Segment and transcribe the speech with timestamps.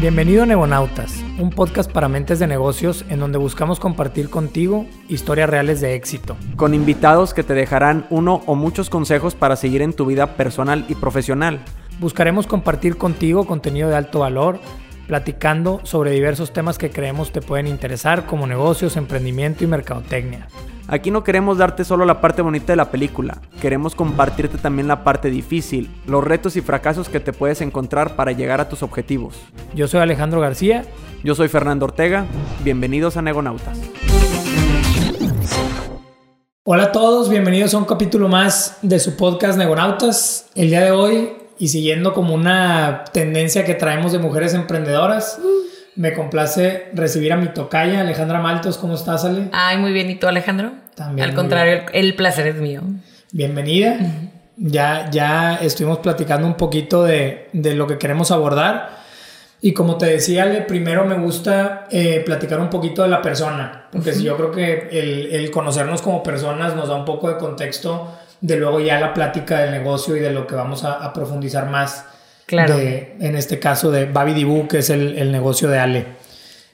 [0.00, 5.50] Bienvenido a Negonautas, un podcast para mentes de negocios en donde buscamos compartir contigo historias
[5.50, 6.36] reales de éxito.
[6.54, 10.84] Con invitados que te dejarán uno o muchos consejos para seguir en tu vida personal
[10.88, 11.64] y profesional.
[11.98, 14.60] Buscaremos compartir contigo contenido de alto valor,
[15.08, 20.46] platicando sobre diversos temas que creemos te pueden interesar como negocios, emprendimiento y mercadotecnia.
[20.90, 25.04] Aquí no queremos darte solo la parte bonita de la película, queremos compartirte también la
[25.04, 29.36] parte difícil, los retos y fracasos que te puedes encontrar para llegar a tus objetivos.
[29.74, 30.86] Yo soy Alejandro García.
[31.22, 32.24] Yo soy Fernando Ortega.
[32.64, 33.78] Bienvenidos a Negonautas.
[36.64, 40.46] Hola a todos, bienvenidos a un capítulo más de su podcast Negonautas.
[40.54, 45.38] El día de hoy, y siguiendo como una tendencia que traemos de mujeres emprendedoras,
[45.98, 48.78] me complace recibir a mi tocaya, Alejandra Maltos.
[48.78, 49.48] ¿Cómo estás, Ale?
[49.52, 50.08] Ay, muy bien.
[50.08, 50.70] ¿Y tú, Alejandro?
[50.94, 51.28] También.
[51.28, 52.82] Al contrario, el, placer es mío.
[53.32, 53.98] Bienvenida.
[54.56, 58.90] Ya, ya estuvimos platicando un poquito de, de, lo que queremos abordar.
[59.60, 63.88] Y como te decía, Ale, primero me gusta eh, platicar un poquito de la persona.
[63.90, 68.16] Porque yo creo que el, el conocernos como personas nos da un poco de contexto
[68.40, 71.68] de luego ya la plática del negocio y de lo que vamos a, a profundizar
[71.68, 72.04] más
[72.48, 72.78] Claro.
[72.78, 76.06] en este caso de Baby Dibu, que es el, negocio de Ale.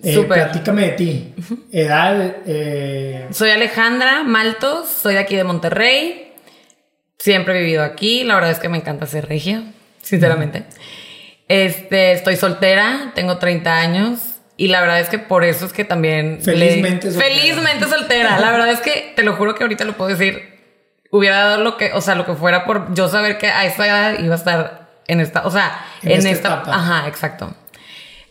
[0.05, 1.34] Eh, platícame de ti.
[1.72, 2.36] Edad.
[2.47, 6.33] Eh, soy Alejandra Maltos, soy de aquí de Monterrey.
[7.19, 8.22] Siempre he vivido aquí.
[8.22, 9.64] La verdad es que me encanta ser regia,
[10.00, 10.62] sinceramente.
[11.48, 14.20] Este, estoy soltera, tengo 30 años.
[14.56, 16.39] Y la verdad es que por eso es que también.
[16.41, 17.34] Felizmente soltera.
[17.34, 18.39] Felizmente soltera.
[18.39, 20.55] La verdad es que te lo juro que ahorita lo puedo decir.
[21.11, 23.86] Hubiera dado lo que, o sea, lo que fuera por yo saber que a esta
[23.86, 27.55] edad iba a estar en esta, o sea, en, esta, ajá, exacto.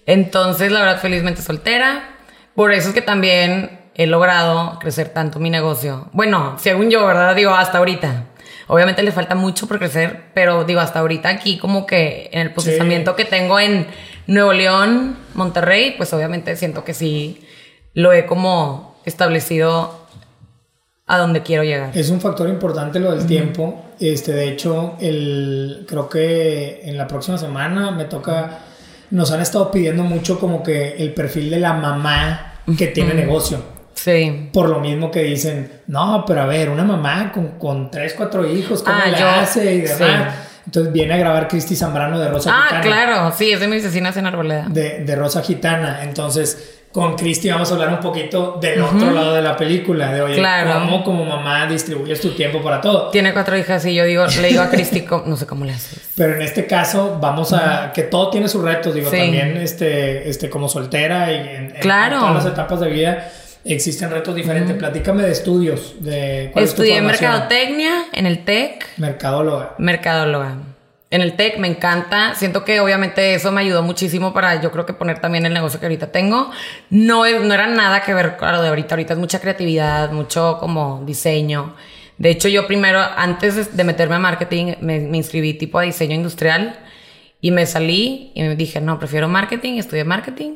[0.06, 2.10] Entonces, la verdad, felizmente soltera.
[2.56, 6.10] Por eso es que también he logrado crecer tanto mi negocio.
[6.14, 7.36] Bueno, según yo, ¿verdad?
[7.36, 8.26] Digo, hasta ahorita.
[8.68, 12.54] Obviamente le falta mucho por crecer, pero digo, hasta ahorita aquí como que en el
[12.54, 13.88] posicionamiento que tengo en
[14.26, 17.46] Nuevo León, Monterrey, pues obviamente siento que sí
[17.94, 20.03] lo he como establecido
[21.16, 21.92] a donde quiero llegar.
[21.96, 23.86] Es un factor importante lo del tiempo.
[24.00, 28.60] Este, de hecho, el, creo que en la próxima semana me toca,
[29.12, 33.62] nos han estado pidiendo mucho como que el perfil de la mamá que tiene negocio.
[33.94, 34.50] Sí.
[34.52, 38.46] Por lo mismo que dicen, no, pero a ver, una mamá con, con tres, cuatro
[38.46, 39.76] hijos, ¿cómo ah, le hace?
[39.76, 40.36] Y demás.
[40.66, 42.80] Entonces viene a grabar Cristi Zambrano de Rosa Gitana.
[42.80, 44.66] Ah, claro, sí, es de mis vecinas en Arboleda.
[44.70, 46.04] De, de Rosa Gitana.
[46.04, 50.22] Entonces, con Cristi vamos a hablar un poquito del otro lado de la película, de
[50.22, 53.10] oye, cómo como mamá distribuyes tu tiempo para todo.
[53.10, 56.00] Tiene cuatro hijas y yo digo, le digo a Cristi, no sé cómo le haces.
[56.16, 60.52] Pero en este caso vamos a, que todo tiene sus retos, digo, también este, este,
[60.52, 63.32] como soltera y en, todas las etapas de vida
[63.66, 64.78] existen retos diferentes.
[64.78, 65.96] Platícame de estudios.
[66.00, 68.86] De, Estudié mercadotecnia en el TEC.
[68.98, 69.74] Mercadóloga.
[69.80, 70.58] Mercadóloga
[71.14, 72.34] en el tech, me encanta.
[72.34, 75.80] Siento que obviamente eso me ayudó muchísimo para yo creo que poner también el negocio
[75.80, 76.50] que ahorita tengo.
[76.90, 78.96] No, no era nada que ver con lo de ahorita.
[78.96, 81.76] Ahorita es mucha creatividad, mucho como diseño.
[82.18, 86.80] De hecho, yo primero, antes de meterme a marketing, me, inscribí tipo a diseño industrial
[87.40, 90.56] y me salí y me dije, no, prefiero marketing, estudié marketing.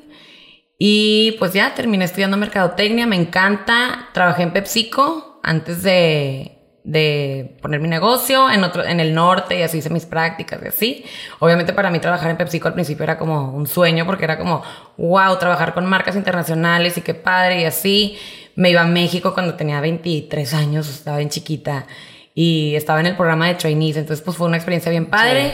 [0.79, 4.09] Y pues ya terminé estudiando mercadotecnia, me encanta.
[4.11, 6.56] Trabajé en PepsiCo antes de,
[6.87, 10.67] de poner mi negocio en otro en el norte y así hice mis prácticas y
[10.69, 11.05] así.
[11.39, 14.63] Obviamente para mí trabajar en PepsiCo al principio era como un sueño porque era como
[14.95, 18.17] wow, trabajar con marcas internacionales y qué padre y así.
[18.55, 21.85] Me iba a México cuando tenía 23 años, estaba bien chiquita
[22.33, 25.51] y estaba en el programa de trainees, entonces pues fue una experiencia bien padre.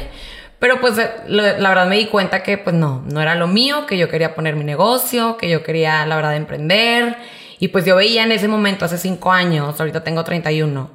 [0.59, 3.97] Pero pues la verdad me di cuenta que pues no, no era lo mío, que
[3.97, 7.17] yo quería poner mi negocio, que yo quería la verdad emprender.
[7.57, 10.91] Y pues yo veía en ese momento, hace 5 años, ahorita tengo 31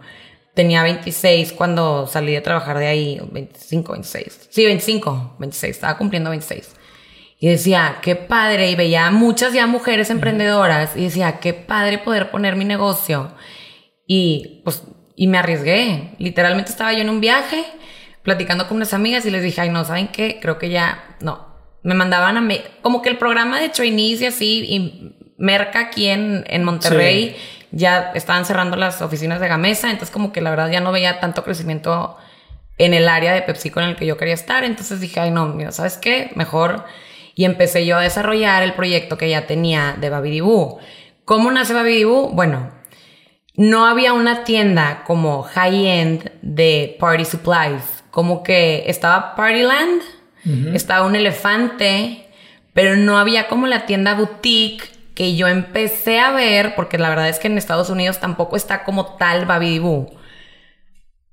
[0.58, 4.48] tenía 26 cuando salí de trabajar de ahí, 25, 26.
[4.50, 6.74] Sí, 25, 26, estaba cumpliendo 26.
[7.38, 12.32] Y decía, qué padre, y veía muchas ya mujeres emprendedoras, y decía, qué padre poder
[12.32, 13.30] poner mi negocio.
[14.04, 14.82] Y pues,
[15.14, 16.16] y me arriesgué.
[16.18, 17.64] Literalmente estaba yo en un viaje,
[18.24, 20.40] platicando con unas amigas, y les dije, ay, no, ¿saben qué?
[20.42, 21.54] Creo que ya, no.
[21.84, 26.08] Me mandaban a, me como que el programa de trainees y así, y Merca aquí
[26.08, 27.36] en, en Monterrey
[27.70, 31.20] ya estaban cerrando las oficinas de Gamesa, entonces como que la verdad ya no veía
[31.20, 32.16] tanto crecimiento
[32.78, 35.46] en el área de PepsiCo en el que yo quería estar, entonces dije, ay no,
[35.46, 36.30] mira, ¿sabes qué?
[36.34, 36.84] Mejor.
[37.34, 40.78] Y empecé yo a desarrollar el proyecto que ya tenía de Babidiboo.
[41.24, 42.30] ¿Cómo nace Babidiboo?
[42.30, 42.70] Bueno,
[43.56, 50.02] no había una tienda como high-end de party supplies, como que estaba Partyland,
[50.72, 52.28] estaba un elefante,
[52.72, 57.28] pero no había como la tienda boutique que yo empecé a ver, porque la verdad
[57.28, 60.08] es que en Estados Unidos tampoco está como tal Babidiboo.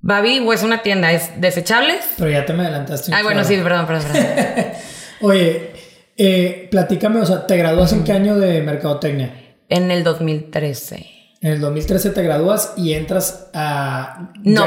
[0.00, 2.04] Babidiboo es una tienda, es desechables.
[2.18, 3.14] Pero ya te me adelantaste.
[3.14, 4.72] Ay, bueno, sí, perdón, perdón, perdón.
[5.20, 5.70] Oye,
[6.16, 9.32] Eh, platícame, o sea, ¿te gradúas en qué año de mercadotecnia?
[9.68, 11.06] En el 2013.
[11.42, 14.32] En el 2013 te gradúas y entras a...
[14.42, 14.66] No,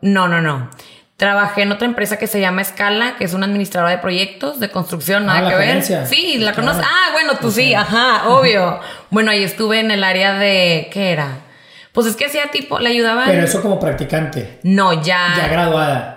[0.00, 0.70] no, no, no.
[1.18, 4.70] Trabajé en otra empresa que se llama Escala, que es una administradora de proyectos de
[4.70, 5.66] construcción, nada Ah, la que ver.
[5.66, 6.06] gerencia.
[6.06, 6.68] Sí, la Claro.
[6.68, 6.84] conoces.
[6.88, 8.78] Ah, bueno, tú sí, ajá, obvio.
[9.10, 10.88] Bueno, ahí estuve en el área de.
[10.92, 11.40] ¿Qué era?
[11.92, 13.24] Pues es que hacía tipo, le ayudaba.
[13.26, 15.34] Pero eso como practicante, No, ya.
[15.36, 16.14] ya graduada.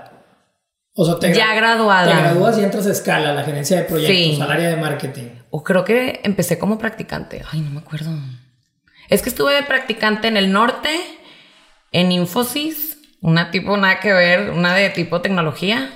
[0.94, 2.14] O sea, te, Ya graduada.
[2.14, 4.42] Te gradúas y entras a escala, la gerencia de proyectos, Sí.
[4.42, 5.30] al área de marketing.
[5.50, 7.44] O creo que empecé como practicante.
[7.52, 8.12] Ay, no me acuerdo.
[9.10, 10.92] Es que estuve de practicante en el norte,
[11.92, 12.91] en Infosys,
[13.22, 15.90] una tipo nada que ver, una de tipo tecnología.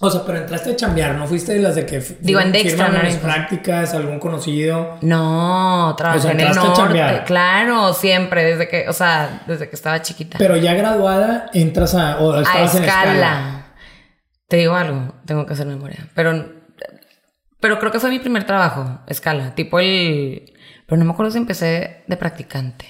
[0.00, 2.88] O sea, pero entraste a chambear, ¿no fuiste de las de que Digo, en Dexter,
[2.92, 4.96] no prácticas, algún conocido?
[5.00, 7.22] No, trabajé O sea, en el a norte.
[7.26, 10.38] Claro, siempre, desde que, o sea, desde que estaba chiquita.
[10.38, 12.20] Pero ya graduada, entras a...
[12.20, 13.12] O a estabas en escala.
[13.12, 13.64] escala.
[14.46, 16.08] Te digo algo, tengo que hacer memoria.
[16.14, 16.46] Pero,
[17.60, 19.54] pero creo que fue mi primer trabajo, escala.
[19.54, 20.54] Tipo el.
[20.86, 22.86] Pero no me acuerdo si empecé de practicante.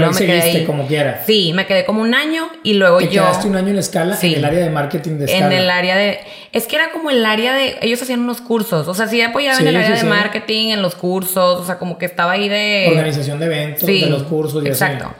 [0.00, 0.64] Pero me quedé seguiste ahí.
[0.64, 1.22] como quiera.
[1.26, 3.22] Sí, me quedé como un año y luego Te yo.
[3.22, 4.32] quedaste un año en escala Sí.
[4.32, 5.46] en el área de marketing de escala.
[5.46, 6.20] En el área de.
[6.52, 7.78] Es que era como el área de.
[7.82, 8.86] Ellos hacían unos cursos.
[8.88, 11.60] O sea, sí apoyaba en Sí, el área sí, de marketing, en los cursos.
[11.60, 12.86] O sea, como que estaba ahí de.
[12.90, 14.84] Organización de eventos, de los cursos y así.
[14.84, 15.14] exacto.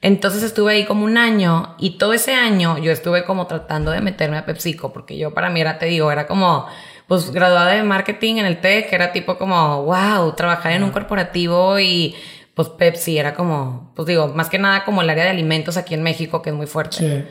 [0.00, 4.02] Entonces estuve ahí como un año y todo ese año yo estuve como tratando de
[4.02, 6.66] meterme a PepsiCo porque yo para mí era, te digo, era como,
[7.08, 11.78] pues graduada de marketing en el TEC, era tipo como, wow, trabajar en un corporativo
[11.80, 12.14] y
[12.54, 15.94] pues Pepsi era como, pues digo, más que nada como el área de alimentos aquí
[15.94, 16.96] en México que es muy fuerte.
[16.96, 17.24] Sí.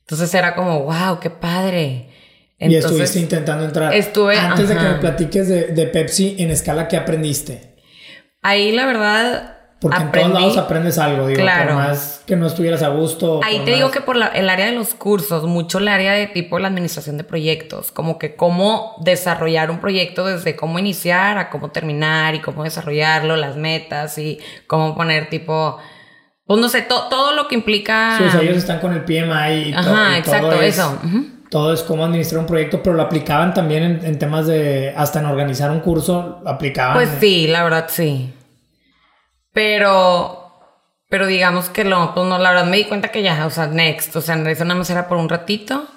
[0.00, 2.08] Entonces era como, wow, qué padre.
[2.58, 3.94] y estuviste intentando entrar.
[3.94, 7.76] estuve- Antes de que me platiques de, de Pepsi, en escala, ¿qué aprendiste?
[8.42, 9.57] ahí la verdad...
[9.80, 11.74] Porque en todos lados aprendes algo, digo, Claro.
[11.74, 13.40] por más que no estuvieras a gusto.
[13.44, 16.26] Ahí te digo que por la- el área de los cursos, mucho el área de
[16.26, 21.48] tipo la administración de proyectos, como que cómo desarrollar un proyecto desde cómo iniciar a
[21.48, 25.78] cómo terminar y cómo desarrollarlo, las metas y cómo poner tipo,
[26.44, 28.16] pues no sé, to- todo lo que implica...
[28.18, 30.74] Sí, o sea, ellos están con el PMI y, to- Ajá, y exacto, todo es,
[30.76, 30.98] eso.
[31.50, 35.20] Todo es cómo administrar un proyecto, pero lo aplicaban también en, en temas de, hasta
[35.20, 36.94] en organizar un curso, lo aplicaban.
[36.94, 38.34] Pues sí, la verdad sí.
[39.58, 40.52] Pero,
[41.08, 43.66] pero digamos que lo, pues no, la verdad me di cuenta que ya, o sea,
[43.66, 45.88] next, o sea, eso nada más era por un ratito.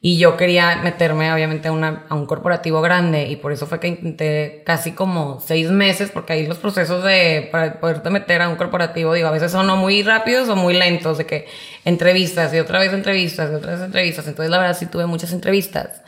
[0.00, 3.28] Y yo quería meterme, obviamente, a, una, a un corporativo grande.
[3.28, 7.48] Y por eso fue que intenté casi como seis meses, porque ahí los procesos de
[7.52, 10.74] para poderte meter a un corporativo, digo, a veces son o muy rápidos o muy
[10.74, 11.46] lentos, de que
[11.84, 14.26] entrevistas y otra vez entrevistas y otra vez entrevistas.
[14.26, 16.02] Entonces, la verdad, sí tuve muchas entrevistas.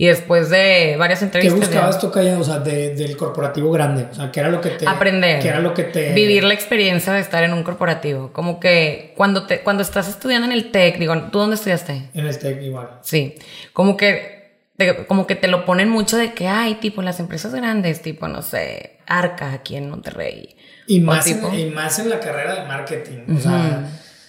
[0.00, 1.58] Y después de varias ¿Qué entrevistas.
[1.58, 2.38] ya- buscabas tú, Calla?
[2.38, 4.06] O sea, de- del corporativo grande.
[4.10, 4.86] O sea, ¿qué era lo que te.
[4.86, 5.42] aprender.
[5.42, 6.12] ¿Qué era lo que te.
[6.12, 8.32] Vivir la experiencia de estar en un corporativo.
[8.32, 12.10] Como que cuando, te, cuando estás estudiando en el TEC, digo, ¿tú dónde estudiaste?
[12.14, 12.90] En el TEC igual.
[13.02, 13.34] Sí.
[13.72, 17.52] Como que, te, como que te lo ponen mucho de que hay, tipo, las empresas
[17.52, 20.54] grandes, tipo, no sé, Arca aquí en Monterrey.
[20.86, 23.36] Y más, tipo- en, y más en la carrera de marketing.
[23.36, 23.82] O sea,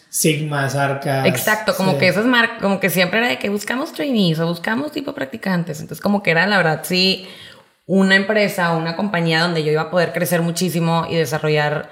[0.10, 1.26] Sigmas, Arcas.
[1.28, 1.98] Exacto, como sí.
[2.00, 5.80] que esas mar como que siempre era de que buscamos trainees o buscamos tipo practicantes.
[5.80, 7.28] Entonces, como que era la verdad, sí,
[7.86, 11.90] una empresa, una compañía donde yo iba a poder crecer muchísimo y desarrollar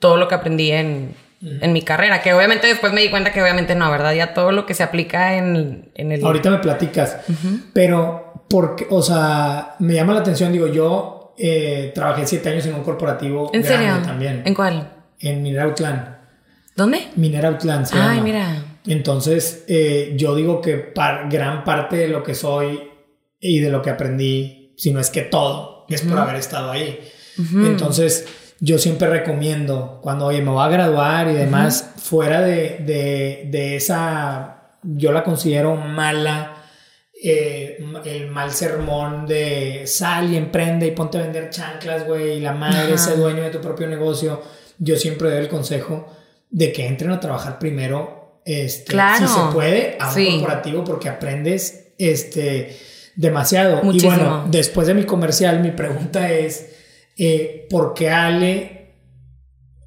[0.00, 2.22] todo lo que aprendí en, en mi carrera.
[2.22, 4.14] Que obviamente después me di cuenta que obviamente no, ¿verdad?
[4.14, 6.24] Ya todo lo que se aplica en, en el.
[6.24, 7.18] Ahorita me platicas.
[7.72, 10.52] Pero, porque, o sea, me llama la atención.
[10.52, 14.02] Digo, yo eh, trabajé siete años en un corporativo ¿En grande serio?
[14.04, 14.42] también.
[14.44, 14.88] ¿En cuál?
[15.20, 16.19] En Minerautlan.
[16.80, 17.08] ¿Dónde?
[17.16, 18.22] Minerautlan se Ay, llama.
[18.22, 18.64] mira.
[18.86, 22.80] Entonces, eh, yo digo que par- gran parte de lo que soy
[23.38, 26.98] y de lo que aprendí, si no es que todo, es por haber estado ahí.
[27.54, 28.26] Entonces,
[28.60, 33.76] yo siempre recomiendo cuando, oye, me voy a graduar y demás, fuera de, de, de
[33.76, 36.56] esa, yo la considero mala,
[37.22, 42.40] eh, el mal sermón de sal y emprende y ponte a vender chanclas, güey, y
[42.40, 44.40] la madre, ese dueño de tu propio negocio.
[44.78, 46.06] Yo siempre doy el consejo
[46.50, 49.26] de que entren a trabajar primero, este, Claro.
[49.26, 50.30] si se puede, a un Sí.
[50.38, 52.76] corporativo porque aprendes este,
[53.16, 53.82] demasiado.
[53.82, 54.12] Muchísimo.
[54.12, 56.70] Y bueno, después de mi comercial, mi pregunta es,
[57.18, 58.76] eh, ¿por qué Ale...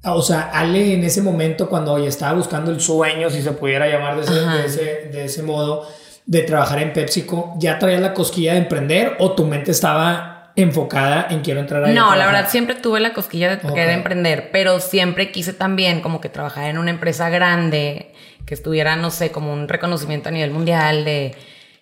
[0.06, 3.88] O sea, Ale en ese momento cuando oye, estaba buscando el sueño, si se pudiera
[3.88, 5.88] llamar de ese, de ese, de ese modo,
[6.26, 11.26] de trabajar en PepsiCo, ¿ya traía la cosquilla de emprender o tu mente estaba enfocada
[11.30, 13.74] en quiero entrar a No, la verdad siempre tuve la cosquilla de Ok.
[13.74, 18.12] querer emprender, pero siempre quise también como que trabajar en una empresa grande,
[18.46, 21.34] que estuviera, no sé, como un reconocimiento a nivel mundial de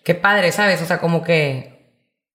[0.03, 0.81] qué padre, ¿sabes?
[0.81, 1.72] O sea, como que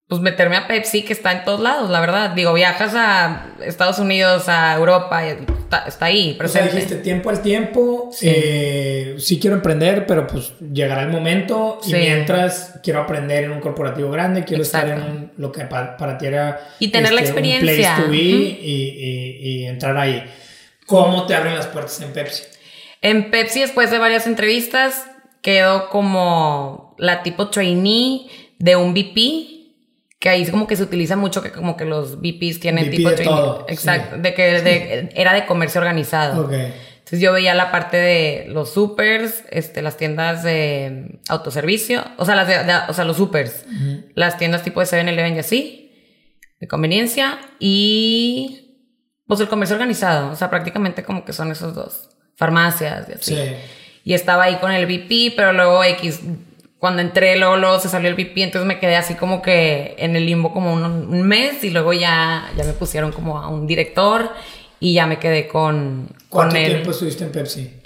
[0.08, 2.30] pues meterme a Pepsi, que está en todos lados, la verdad.
[2.30, 6.38] Digo, viajas a Estados Unidos, a Europa, está, está ahí.
[6.42, 8.26] O sea, dijiste tiempo al tiempo, sí.
[8.26, 13.60] Eh, sí quiero emprender, pero pues llegará el momento y mientras quiero aprender en un
[13.60, 16.58] corporativo grande, quiero estar en un, lo que para, para ti era...
[16.78, 17.70] Y tener la experiencia.
[17.70, 20.24] Un place to be y, y, y entrar ahí.
[20.86, 22.44] ¿Cómo te abren las puertas en Pepsi?
[23.02, 25.04] En Pepsi, después de varias entrevistas,
[25.42, 28.26] quedó como la tipo trainee
[28.58, 29.57] de un VP
[30.18, 33.10] que ahí como que se utiliza mucho que como que los VPs tienen VP tipo
[33.10, 36.44] de todo, Exacto, de que de- era de comercio organizado.
[36.46, 36.52] Ok.
[36.52, 42.34] Entonces yo veía la parte de los supers, este, las tiendas de autoservicio, o sea,
[42.34, 43.64] las de, de- o sea, los supers,
[44.14, 45.92] las tiendas tipo de 7-Eleven y así,
[46.60, 48.74] de conveniencia, y
[49.26, 53.34] pues el comercio organizado, o sea, prácticamente como que son esos dos, farmacias y así.
[53.36, 53.54] Sí.
[54.04, 56.20] Y estaba ahí con el VP, pero luego X,
[56.78, 60.14] cuando entré, luego, luego se salió el VP, entonces me quedé así como que en
[60.16, 63.66] el limbo como un, un mes y luego ya, ya me pusieron como a un
[63.66, 64.30] director
[64.80, 67.82] y ya me quedé con, con ¿Cuánto él tiempo estuviste en Pepsi?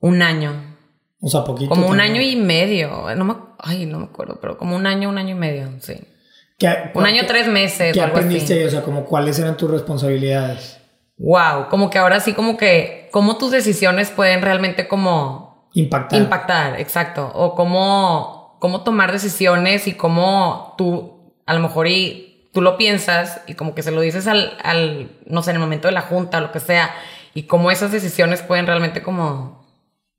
[0.00, 0.76] un año.
[1.20, 1.68] O sea, poquito.
[1.68, 3.14] Como un año y medio.
[3.14, 5.94] No me, ay, no me acuerdo, pero como un año, un año y medio, sí.
[6.58, 8.60] ¿Qué- Un año, qué- tres meses ¿Qué o algo aprendiste así.
[8.62, 8.66] ahí?
[8.66, 10.78] O sea, como cuáles eran tus responsabilidades.
[11.18, 16.20] Wow, como que ahora sí como que, cómo tus decisiones pueden realmente como Impactar.
[16.20, 17.30] Impactar, exacto.
[17.34, 23.40] O cómo, cómo tomar decisiones y cómo tú, a lo mejor, y tú lo piensas
[23.46, 26.02] y como que se lo dices al, al, no sé, en el momento de la
[26.02, 26.90] junta, lo que sea,
[27.34, 29.62] y cómo esas decisiones pueden realmente como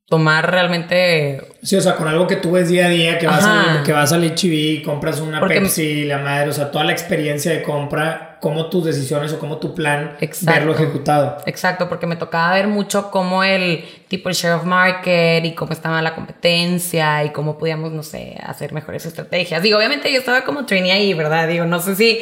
[0.07, 1.41] tomar realmente...
[1.62, 3.93] Sí, o sea, con algo que tú ves día a día, que vas, al, que
[3.93, 7.62] vas al HB, compras una Porque- Pepsi, la madre, o sea, toda la experiencia de
[7.63, 10.51] compra, cómo tus decisiones o cómo tu plan, Exacto.
[10.51, 11.38] verlo ejecutado.
[11.45, 15.71] Exacto, porque me tocaba ver mucho cómo el tipo el share of market y cómo
[15.71, 19.63] estaba la competencia y cómo podíamos, no sé, hacer mejores estrategias.
[19.63, 21.47] Digo, obviamente yo estaba como trainee ahí, ¿verdad?
[21.47, 22.19] Digo, no sé si...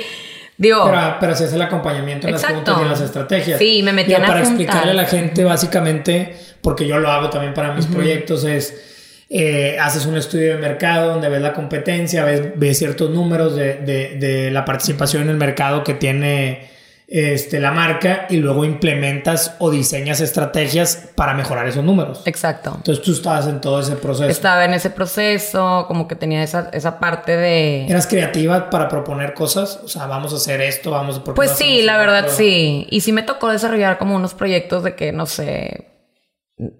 [0.57, 2.73] Digo, Pero, pero hace el acompañamiento en las Exacto.
[2.75, 3.57] juntas y en las estrategias.
[3.57, 7.09] Sí, me metí Digo, en las Para explicarle a la gente, básicamente, porque yo lo
[7.09, 8.90] hago también para mis proyectos, es
[9.33, 13.75] eh, haces un estudio de mercado donde ves la competencia, ves, ves ciertos números de,
[13.75, 16.69] de- de la participación en el mercado que tiene
[17.07, 22.23] este, la marca y luego implementas o diseñas estrategias para mejorar esos números.
[22.25, 22.73] exacto.
[22.75, 24.29] Entonces tú estabas en todo ese proceso.
[24.29, 27.85] Estaba en ese proceso, como que tenía esa, esa parte de...
[27.87, 29.79] ¿Eras creativa para proponer cosas?
[29.83, 31.23] O sea, vamos a hacer esto, vamos a...
[31.23, 32.87] ¿por qué Pues sí, la verdad sí.
[32.89, 35.87] Y sí me tocó desarrollar como unos proyectos de que, no sé...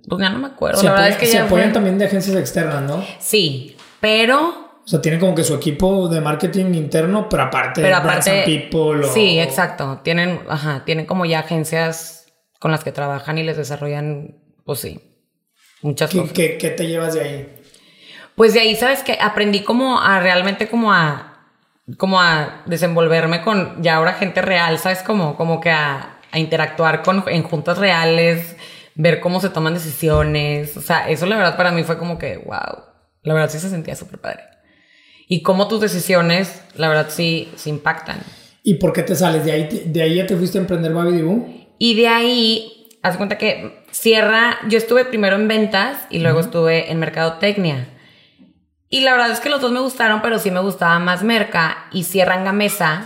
[0.08, 0.80] Pues ya no me acuerdo.
[0.80, 3.04] Se, la verdad apoyan, es que se ya apoyan fue- también de agencias externas, ¿no?
[3.20, 4.72] Sí, pero...
[4.84, 8.32] O sea, tienen como que su equipo de marketing interno, pero aparte Pero aparte...
[8.32, 10.02] and People o- Sí, exacto.
[10.04, 12.26] Tienen, ajá, tienen como ya agencias
[12.60, 14.36] con las que trabajan y les desarrollan,
[14.66, 15.00] pues sí,
[15.82, 16.34] muchas ¿Qué, cosas.
[16.34, 17.56] qué, qué te llevas de ahí?
[18.36, 21.28] Pues de ahí, ¿sabes que Aprendí como a realmente como a
[21.98, 25.04] como a desenvolverme con ya ahora gente real, ¿sabes?
[25.04, 28.56] Como, como que a, a interactuar con, en juntas reales,
[29.01, 30.77] ver cómo se toman decisiones.
[30.77, 32.84] O sea, eso la verdad para mí fue como que, wow,
[33.24, 34.43] la verdad sí se sentía súper padre.
[35.27, 38.20] Y cómo tus decisiones, la verdad sí, sí impactan.
[38.63, 39.46] ¿Y por qué te sales?
[39.46, 41.48] ¿De ahí, te- de ahí ya te fuiste a emprender Baby Dibu?
[41.79, 46.91] Y de ahí, haz cuenta que cierra, yo estuve primero en ventas y luego estuve
[46.91, 47.88] en mercadotecnia.
[48.89, 51.86] Y la verdad es que los dos me gustaron, pero sí me gustaba más Merca
[51.91, 53.05] y cierran Gamesa.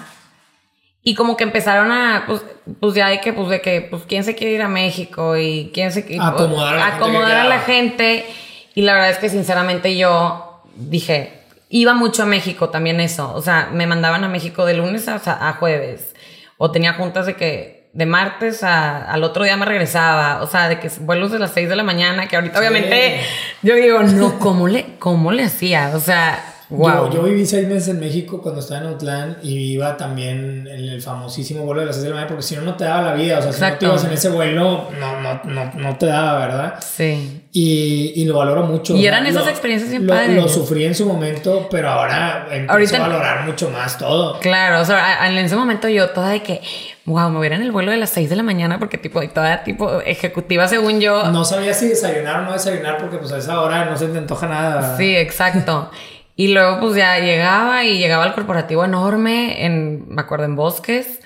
[1.08, 2.42] Y como que empezaron a, pues,
[2.80, 5.70] pues ya de que, pues de que, pues quién se quiere ir a México y
[5.72, 8.26] quién se quiere Acomodar a la gente que acomodar a la gente.
[8.74, 11.32] Y la verdad es que sinceramente yo dije,
[11.70, 13.32] iba mucho a México también eso.
[13.36, 16.14] O sea, me mandaban a México de lunes a, a jueves.
[16.58, 20.42] O tenía juntas de que de martes a- al otro día me regresaba.
[20.42, 22.60] O sea, de que vuelos de las 6 de la mañana, que ahorita Sí.
[22.60, 23.22] obviamente
[23.62, 25.92] yo digo, no, ¿cómo le, cómo le hacía?
[25.94, 27.10] O sea, wow.
[27.10, 30.90] Yo, yo viví seis meses en México cuando estaba en Outland y iba también en
[30.90, 33.02] el famosísimo vuelo de las 6 de la mañana porque si no, no te daba
[33.02, 33.40] la vida.
[33.40, 36.40] O sea, si no te ibas en ese vuelo, no, no, no, no te daba,
[36.40, 36.76] ¿verdad?
[36.86, 37.42] Sí.
[37.52, 38.96] Y, y lo valoro mucho.
[38.96, 40.36] Y eran esas lo- experiencias bien lo, padres.
[40.36, 44.40] Lo sufrí en su momento, pero ahora empiezo Ahorita- a valorar mucho más todo.
[44.40, 46.62] Claro, o sea, en ese momento yo toda de que,
[47.06, 49.28] wow, me hubiera en el vuelo de las 6 de la mañana porque tipo, y
[49.30, 51.32] toda tipo ejecutiva según yo.
[51.32, 54.18] No sabía si desayunar o no desayunar porque pues a esa hora no se te
[54.18, 54.76] antoja nada.
[54.76, 54.98] ¿verdad?
[54.98, 55.90] Sí, exacto.
[56.36, 61.22] Y luego pues ya llegaba y llegaba al corporativo enorme en, me acuerdo, en Bosques.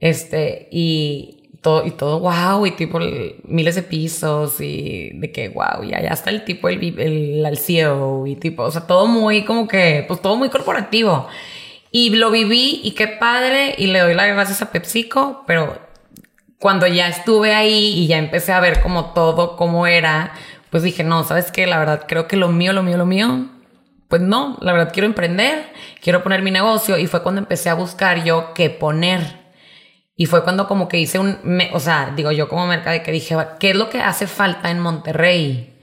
[0.00, 3.00] Este, y todo, y todo wow, y tipo
[3.44, 7.58] miles de pisos y de que wow, y allá está el tipo, el, el, el
[7.58, 11.26] CEO y tipo, o sea, todo muy como que, pues todo muy corporativo.
[11.90, 15.78] Y lo viví y qué padre y le doy las gracias a PepsiCo, pero
[16.58, 20.32] cuando ya estuve ahí y ya empecé a ver como todo, cómo era,
[20.70, 21.66] pues dije, no, ¿sabes qué?
[21.66, 23.48] La verdad, creo que lo mío, lo mío, lo mío
[24.08, 25.66] pues no, la verdad quiero emprender,
[26.02, 29.48] quiero poner mi negocio y fue cuando empecé a buscar yo qué poner.
[30.16, 31.38] Y fue cuando como que hice un,
[31.72, 34.80] o sea, digo yo como mercado que dije, ¿qué es lo que hace falta en
[34.80, 35.78] Monterrey?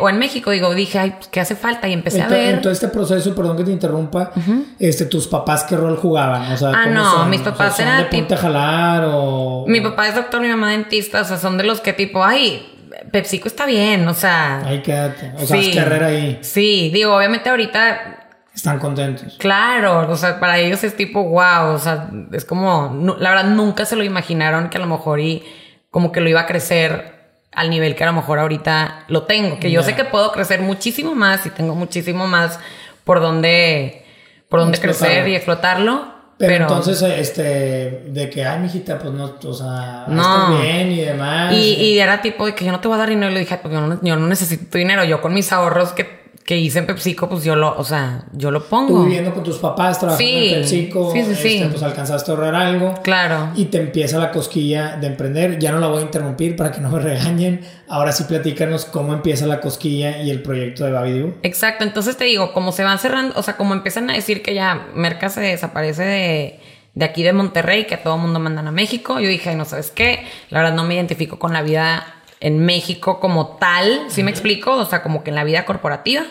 [0.00, 1.86] o en México, digo, dije, ay, ¿qué hace falta?
[1.86, 2.56] Y empecé a ver.
[2.56, 4.32] En todo este proceso, perdón que te interrumpa,
[4.78, 6.50] este, ¿tus papás qué rol jugaban?
[6.50, 8.08] O sea, ah, no, mis papás eran.
[8.10, 9.66] de jalar o.?
[9.68, 12.77] Mi papá es doctor, mi mamá dentista, o sea, son de los que tipo, ay,
[13.10, 14.58] PepsiCo está bien, o sea.
[14.66, 15.32] Ahí quédate.
[15.36, 16.38] O sea, es carrera ahí.
[16.42, 18.18] Sí, digo, obviamente ahorita
[18.54, 19.36] están contentos.
[19.38, 23.84] Claro, o sea, para ellos es tipo, wow, o sea, es como, la verdad nunca
[23.84, 25.44] se lo imaginaron que a lo mejor y
[25.90, 27.18] como que lo iba a crecer
[27.52, 30.60] al nivel que a lo mejor ahorita lo tengo, que yo sé que puedo crecer
[30.60, 32.60] muchísimo más y tengo muchísimo más
[33.04, 34.04] por donde,
[34.48, 36.17] por donde crecer y explotarlo.
[36.38, 40.58] Pero, entonces, este, de que, ay, mijita, pues no, o sea, no.
[40.60, 41.52] bien y demás.
[41.52, 43.32] Y, y, era tipo de que yo no te voy a dar dinero.
[43.32, 45.02] Y le dije, pues yo no, yo no necesito dinero.
[45.02, 46.17] Yo con mis ahorros que
[46.48, 49.00] que hice en PepsiCo, pues yo lo, o sea, yo lo pongo.
[49.00, 52.54] Tú viviendo con tus papás, trabajando en PepsiCo, sí, sí, este, pues alcanzaste a ahorrar
[52.54, 52.94] algo.
[53.02, 53.50] Claro.
[53.54, 55.58] Y te empieza la cosquilla de emprender.
[55.58, 57.60] Ya no la voy a interrumpir para que no me regañen.
[57.86, 61.84] Ahora sí platícanos cómo empieza la cosquilla y el proyecto de Baby Exacto.
[61.84, 64.88] Entonces te digo, como se van cerrando, o sea, como empiezan a decir que ya
[64.94, 66.60] Merca se desaparece de,
[66.94, 69.90] de aquí de Monterrey, que a todo mundo mandan a México, yo dije, no sabes
[69.90, 74.30] qué, la verdad no me identifico con la vida en México como tal, ¿sí me
[74.30, 74.76] explico?
[74.76, 76.22] O sea, como que en la vida corporativa.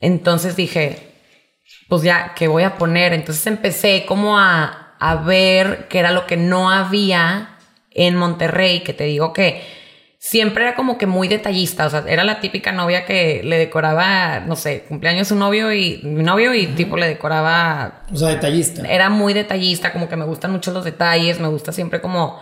[0.00, 1.12] Entonces dije,
[1.88, 3.12] pues ya, ¿qué voy a poner?
[3.12, 7.58] Entonces empecé como a, a ver qué era lo que no había
[7.90, 9.62] en Monterrey, que te digo que
[10.18, 14.40] siempre era como que muy detallista, o sea, era la típica novia que le decoraba,
[14.40, 18.02] no sé, cumpleaños su novio y mi novio y tipo le decoraba...
[18.12, 18.82] O sea, detallista.
[18.88, 22.40] Era muy detallista, como que me gustan mucho los detalles, me gusta siempre como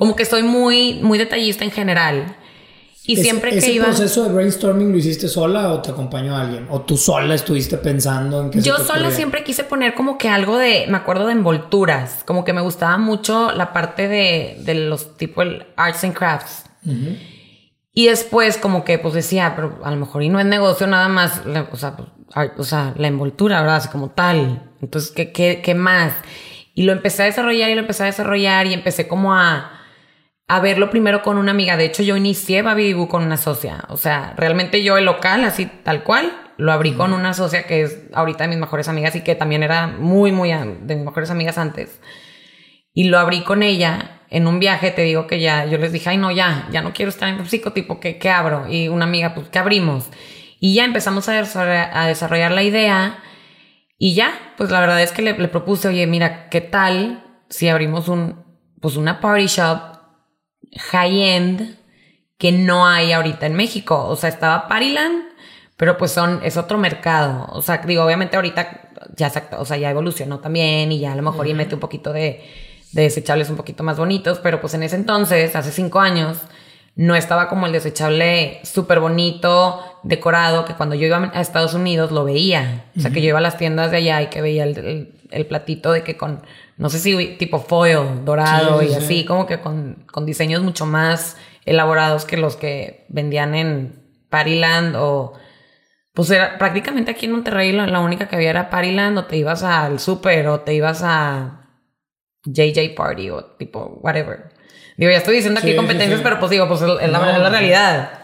[0.00, 2.34] como que soy muy, muy detallista en general.
[3.04, 3.84] Y siempre que ¿ese iba.
[3.84, 6.66] proceso de brainstorming lo hiciste sola o te acompañó alguien?
[6.70, 10.56] ¿O tú sola estuviste pensando en qué Yo sola siempre quise poner como que algo
[10.56, 10.86] de.
[10.88, 12.24] Me acuerdo de envolturas.
[12.24, 16.64] Como que me gustaba mucho la parte de, de los tipo el arts and crafts.
[17.92, 21.08] Y después, como que pues decía, pero a lo mejor y no es negocio nada
[21.08, 21.42] más.
[21.70, 22.08] o, sea, pues,
[22.56, 23.76] o sea, la envoltura, ¿verdad?
[23.76, 24.72] Así como tal.
[24.80, 26.14] Entonces, ¿qué, qué, qué más?
[26.74, 29.76] Y lo empecé a desarrollar y lo empecé a desarrollar y empecé como a
[30.50, 31.76] a verlo primero con una amiga.
[31.76, 33.84] De hecho, yo inicié Baby con una socia.
[33.88, 37.82] O sea, realmente yo el local, así tal cual, lo abrí con una socia que
[37.82, 41.30] es ahorita de mis mejores amigas y que también era muy, muy de mis mejores
[41.30, 42.00] amigas antes.
[42.92, 46.10] Y lo abrí con ella en un viaje, te digo que ya, yo les dije,
[46.10, 48.66] ay, no, ya, ya no quiero estar en psico, tipo, ¿qué, ¿qué abro?
[48.68, 50.08] Y una amiga, pues, ¿qué abrimos?
[50.58, 53.22] Y ya empezamos a desarrollar, a desarrollar la idea.
[53.98, 57.68] Y ya, pues la verdad es que le, le propuse, oye, mira, ¿qué tal si
[57.68, 58.44] abrimos un,
[58.80, 59.99] pues una party shop
[60.76, 61.76] high-end
[62.38, 64.06] que no hay ahorita en México.
[64.06, 65.24] O sea, estaba Pariland,
[65.76, 67.46] pero pues son, es otro mercado.
[67.52, 71.22] O sea, digo, obviamente ahorita ya, o sea, ya evolucionó también y ya a lo
[71.22, 72.42] mejor y mete un poquito de,
[72.92, 76.38] de, desechables un poquito más bonitos, pero pues en ese entonces, hace cinco años,
[76.96, 82.10] no estaba como el desechable súper bonito, decorado, que cuando yo iba a Estados Unidos
[82.10, 82.84] lo veía.
[82.96, 85.46] O sea, que yo iba a las tiendas de allá y que veía el, el
[85.46, 86.42] platito de que con
[86.80, 91.36] no sé si tipo foil, dorado y así, como que con, con, diseños mucho más
[91.66, 95.34] elaborados que los que vendían en Pariland o...
[96.14, 99.62] Pues era prácticamente aquí en Monterrey la, única que había era Pariland o te ibas
[99.62, 101.68] al super o te ibas a
[102.44, 104.48] JJ Party o tipo whatever.
[104.96, 108.22] Digo, ya estoy diciendo aquí competencias, pero pues digo, pues es la, la realidad.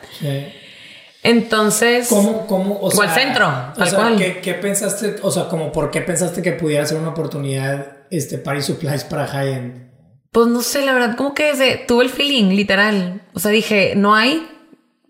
[1.22, 2.08] Entonces.
[2.08, 4.16] ¿Cómo, cómo, o, sea, centro, tal cual.
[4.16, 8.38] ¿qué, ¿qué, pensaste, o sea, como por qué pensaste que pudiera ser una oportunidad este,
[8.38, 9.90] Party Supplies para high-end?
[10.32, 13.22] Pues no sé, la verdad, como que desde, tuve el feeling, literal.
[13.32, 14.46] O sea, dije, no hay,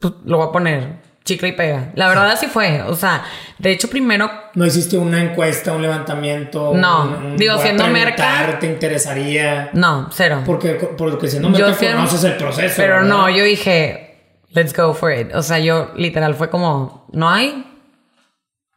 [0.00, 1.92] pues lo voy a poner chicle y pega.
[1.94, 2.80] La verdad así fue.
[2.82, 3.24] O sea,
[3.58, 4.30] de hecho, primero.
[4.54, 6.72] ¿No hiciste una encuesta, un levantamiento?
[6.74, 7.34] No.
[7.36, 8.58] digo, siendo merca.
[8.58, 9.70] ¿Te interesaría?
[9.74, 10.42] No, cero.
[10.46, 12.74] Porque, porque siendo merca conoces el proceso.
[12.76, 15.34] Pero no, yo dije, let's go for it.
[15.34, 17.66] O sea, yo literal fue como, ¿no hay?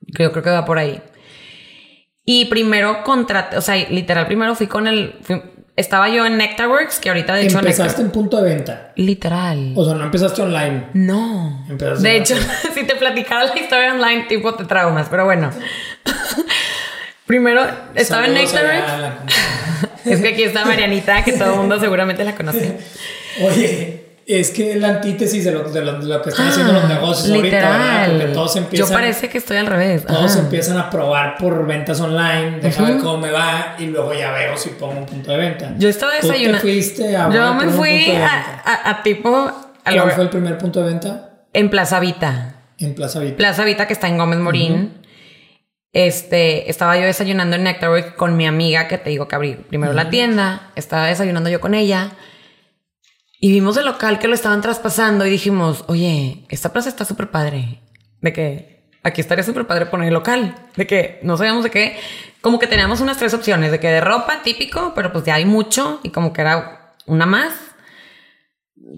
[0.02, 1.02] Yo creo que va por ahí.
[2.32, 5.16] Y primero contraté, o sea, literal, primero fui con el.
[5.76, 7.58] estaba yo en Nectarworks, que ahorita de hecho.
[7.58, 8.92] Empezaste en punto de venta.
[8.98, 9.74] Literal.
[9.76, 10.90] O sea, no empezaste online.
[10.94, 11.66] No.
[11.68, 12.36] de hecho,
[12.76, 15.50] si te platicara la historia online, tipo te traumas, pero bueno.
[17.26, 17.66] primero
[17.96, 19.34] estaba en Nectarworks.
[20.06, 22.78] es que aquí está Marianita, que todo el mundo seguramente la conoce.
[23.42, 24.09] Oye.
[24.30, 27.36] Es que es la antítesis de lo, de lo, que están haciendo los ah, negocios
[27.36, 28.88] ahorita, Porque todos empiezan.
[28.88, 30.06] Yo parece que estoy al revés.
[30.06, 34.32] Todos empiezan a probar por ventas online, deja ver cómo me va y luego ya
[34.32, 35.74] veo si pongo un punto de venta.
[35.80, 36.60] Yo estaba desayunando.
[36.60, 39.52] fuiste a Yo me fui a, a, tipo.
[39.84, 41.32] ¿Cuál fue el primer punto de venta?
[41.52, 42.54] En Plaza Vita.
[42.78, 43.36] En Plaza Vita.
[43.36, 44.94] Plaza Vita que está en Gómez Morín.
[45.92, 49.94] este, estaba yo desayunando en Nectarworks con mi amiga que te digo que abrí primero
[49.94, 50.70] la tienda.
[50.76, 52.12] Estaba desayunando yo con ella.
[53.40, 57.32] Y vimos el local que lo estaban traspasando y dijimos, oye, esta plaza está súper
[57.32, 57.80] padre.
[58.22, 60.56] De que aquí estaría súper padre poner el local.
[60.76, 61.98] De que no sabíamos de qué.
[62.42, 63.72] Como que teníamos unas tres opciones.
[63.72, 66.02] De que de ropa, típico, pero pues ya hay mucho.
[66.04, 67.54] Y como que era una más.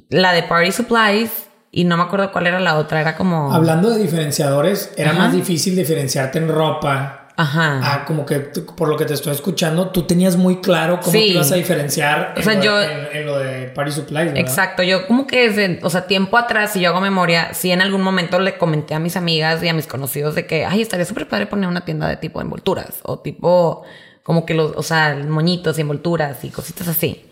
[0.10, 1.48] La de Party Supplies.
[1.72, 3.00] Y no me acuerdo cuál era la otra.
[3.00, 3.54] Era como...
[3.54, 7.80] Hablando de diferenciadores, era más difícil diferenciarte en ropa Ajá.
[7.82, 11.26] Ah, como que por lo que te estoy escuchando, tú tenías muy claro cómo te
[11.26, 14.26] ibas a diferenciar o sea, en, yo, lo de, en, lo de Party Supplies.
[14.28, 14.38] ¿verdad?
[14.38, 17.82] Exacto, yo como que desde, o sea, tiempo atrás, si yo hago memoria, sí en
[17.82, 21.04] algún momento le comenté a mis amigas y a mis conocidos de que, ay, estaría
[21.04, 23.82] súper padre poner una tienda de tipo envolturas o tipo,
[24.22, 27.26] como que los, o sea, moñitos y envolturas y cositas así.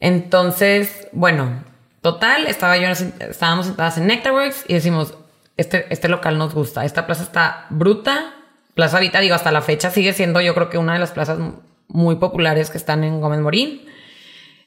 [0.00, 1.62] Entonces, bueno,
[2.00, 5.12] total, estaba yo, estábamos sentadas en Nectarworks y decimos,
[5.58, 8.34] este, este local nos gusta, esta plaza está bruta,
[8.74, 11.38] Plaza Vita, digo, hasta la fecha sigue siendo yo creo que una de las plazas
[11.88, 13.82] muy populares que están en Gómez Morín.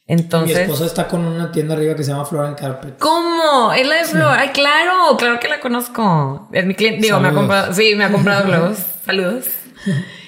[0.10, 2.98] Entonces, Mi esposa está con una tienda arriba que se llama Floral Carpet.
[2.98, 3.74] ¿Cómo?
[3.74, 4.38] Es la de Flor.
[4.40, 6.48] Ay, claro, claro que la conozco.
[6.54, 7.02] Es mi cliente.
[7.02, 7.74] Digo, me ha comprado.
[7.74, 8.78] Sí, me ha comprado globos.
[9.06, 9.46] Saludos.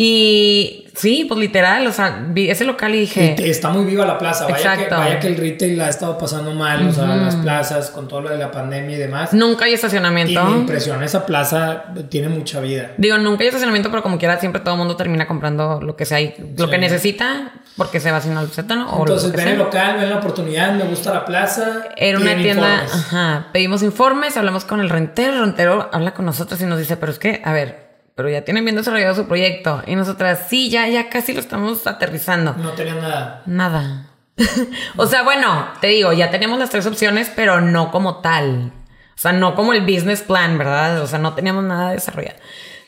[0.00, 3.34] Y sí, pues literal, o sea, vi ese local y dije.
[3.36, 4.46] Y está muy viva la plaza.
[4.46, 7.90] Vaya que, vaya que, el retail la ha estado pasando mal, o sea, las plazas
[7.90, 9.32] con todo lo de la pandemia y demás.
[9.32, 10.40] Nunca hay estacionamiento.
[10.40, 12.92] Y me impresiona, esa plaza tiene mucha vida.
[12.96, 16.04] Digo, nunca hay estacionamiento, pero como quiera, siempre todo el mundo termina comprando lo que
[16.04, 16.70] sea, lo sí.
[16.70, 18.88] que necesita, porque se va haciendo el sótano.
[19.00, 21.88] Entonces, ven el local, ven la oportunidad, me gusta la plaza.
[21.96, 22.94] Era una tienda, informes.
[22.94, 23.48] ajá.
[23.52, 27.10] Pedimos informes, hablamos con el rentero, el rentero habla con nosotros y nos dice, pero
[27.10, 27.87] es que, a ver
[28.18, 29.80] pero ya tienen bien desarrollado su proyecto.
[29.86, 32.52] Y nosotras, sí, ya, ya casi lo estamos aterrizando.
[32.54, 33.42] No tenían nada.
[33.46, 34.06] Nada.
[34.96, 38.72] o sea, bueno, te digo, ya tenemos las tres opciones, pero no como tal.
[39.14, 41.00] O sea, no como el business plan, ¿verdad?
[41.00, 42.40] O sea, no teníamos nada desarrollado.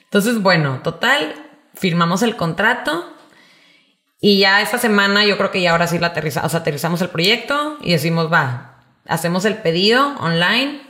[0.02, 1.32] Entonces, bueno, total,
[1.74, 3.14] firmamos el contrato.
[4.20, 7.02] Y ya esta semana yo creo que ya ahora sí la aterriza, o sea, aterrizamos
[7.02, 10.82] el proyecto y decimos, va, hacemos el pedido online.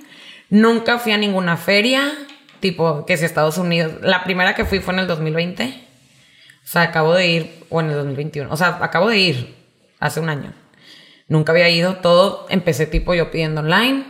[0.49, 2.15] Nunca fui a ninguna feria
[2.61, 5.89] tipo que si Estados Unidos, la primera que fui fue en el 2020,
[6.63, 9.57] o sea, acabo de ir, o en el 2021, o sea, acabo de ir
[9.99, 10.53] hace un año.
[11.29, 14.05] Nunca había ido, todo empecé tipo yo pidiendo online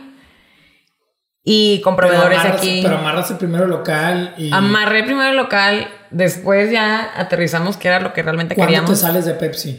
[1.43, 2.79] y con proveedores pero amarras, aquí.
[2.83, 4.51] Pero amarras el primero local y...
[4.51, 8.89] Amarré primero el local, después ya aterrizamos que era lo que realmente ¿Cuándo queríamos.
[8.89, 9.77] te sales de Pepsi?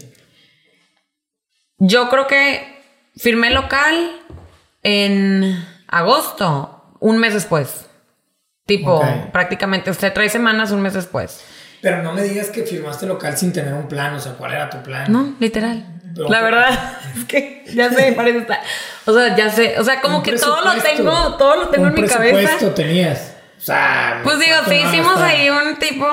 [1.78, 2.80] Yo creo que
[3.16, 4.20] firmé local
[4.82, 7.88] en agosto, un mes después.
[8.76, 9.28] Tipo, okay.
[9.30, 11.42] prácticamente usted trae semanas, un mes después.
[11.82, 14.70] Pero no me digas que firmaste local sin tener un plan, o sea, ¿cuál era
[14.70, 15.12] tu plan?
[15.12, 15.84] No, literal.
[16.14, 16.70] Pero, la verdad
[17.16, 18.60] es que ya sé, parece estar.
[19.04, 21.94] O sea, ya sé, o sea, como que todo lo tengo, todo lo tengo en
[21.94, 22.34] mi cabeza.
[22.34, 23.34] presupuesto tenías?
[23.58, 26.06] O sea, pues digo, sí hicimos ahí un tipo,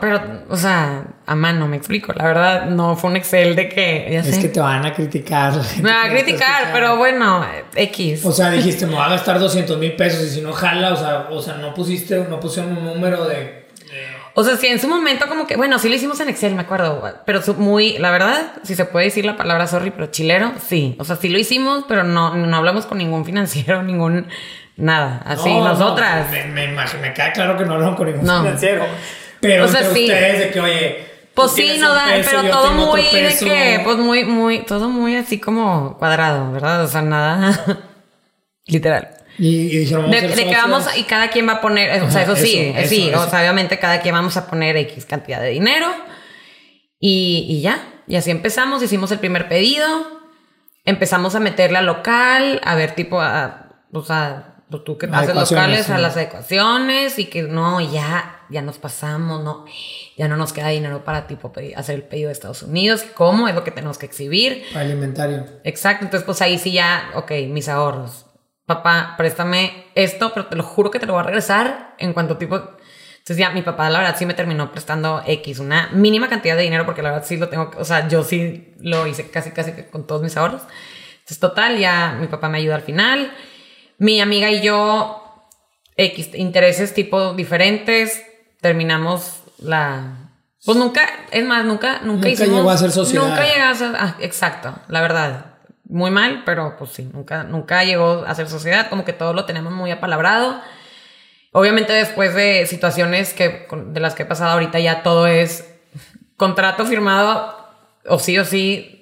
[0.00, 2.14] pero, o sea, a mano, me explico.
[2.14, 4.08] La verdad, no fue un Excel de que.
[4.10, 5.52] Ya es que te van a criticar.
[5.82, 8.24] Me van a criticar, pero bueno, X.
[8.24, 10.96] O sea, dijiste, me voy a gastar 200 mil pesos y si no jala, o
[10.96, 13.68] sea, o sea, no pusiste, no pusieron un número de.
[14.32, 16.62] O sea, sí, en su momento como que, bueno, sí lo hicimos en Excel, me
[16.62, 20.96] acuerdo, pero muy, la verdad, si se puede decir la palabra sorry, pero chilero, sí.
[20.98, 24.28] O sea, sí lo hicimos, pero no, no hablamos con ningún financiero, ningún,
[24.76, 25.20] nada.
[25.26, 26.26] Así, no, nosotras.
[26.26, 28.38] No, me, me, me, queda claro que no hablaron con ningún no.
[28.44, 28.84] financiero.
[29.40, 30.04] Pero o sea, entre sí.
[30.04, 31.07] ustedes de que, oye,
[31.38, 35.14] pues sí, no da, peso, pero todo muy de que, pues muy, muy, todo muy
[35.14, 36.82] así como cuadrado, ¿verdad?
[36.82, 37.78] O sea, nada
[38.66, 39.08] literal.
[39.38, 42.10] Y, y dijeron, de, de que vamos, y cada quien va a poner, Ajá, o
[42.10, 43.20] sea, eso, eso sí, eso, sí, eso.
[43.20, 45.86] o sea, obviamente cada quien vamos a poner X cantidad de dinero
[46.98, 49.86] y, y ya, y así empezamos, hicimos el primer pedido,
[50.84, 55.86] empezamos a meterle al local, a ver tipo, a, o sea, tú que haces locales,
[55.86, 55.92] sí.
[55.92, 59.64] a las ecuaciones y que no, ya, ya nos pasamos, no,
[60.16, 63.48] ya no nos queda dinero para tipo pedir, hacer el pedido de Estados Unidos, ¿cómo?
[63.48, 64.64] Es lo que tenemos que exhibir.
[64.74, 65.46] Alimentario.
[65.64, 68.26] Exacto, entonces pues ahí sí ya, ok, mis ahorros.
[68.66, 72.36] Papá, préstame esto, pero te lo juro que te lo voy a regresar en cuanto
[72.36, 72.56] tipo...
[72.56, 76.62] Entonces ya mi papá la verdad sí me terminó prestando X, una mínima cantidad de
[76.62, 79.72] dinero porque la verdad sí lo tengo, o sea, yo sí lo hice casi casi
[79.90, 80.62] con todos mis ahorros.
[81.28, 83.30] Entonces total, ya mi papá me ayuda al final.
[83.98, 85.48] Mi amiga y yo,
[85.96, 88.24] X, intereses tipo diferentes,
[88.60, 90.30] terminamos la...
[90.64, 92.56] Pues nunca, es más, nunca, nunca, nunca hicimos...
[92.58, 93.28] llegó a ser sociedad.
[93.28, 93.96] Nunca llegó a ser...
[93.96, 95.54] Ah, exacto, la verdad.
[95.84, 99.46] Muy mal, pero pues sí, nunca, nunca llegó a ser sociedad, como que todo lo
[99.46, 100.60] tenemos muy apalabrado.
[101.52, 105.64] Obviamente después de situaciones que, de las que he pasado ahorita ya todo es
[106.36, 107.56] contrato firmado
[108.06, 108.97] o sí o sí.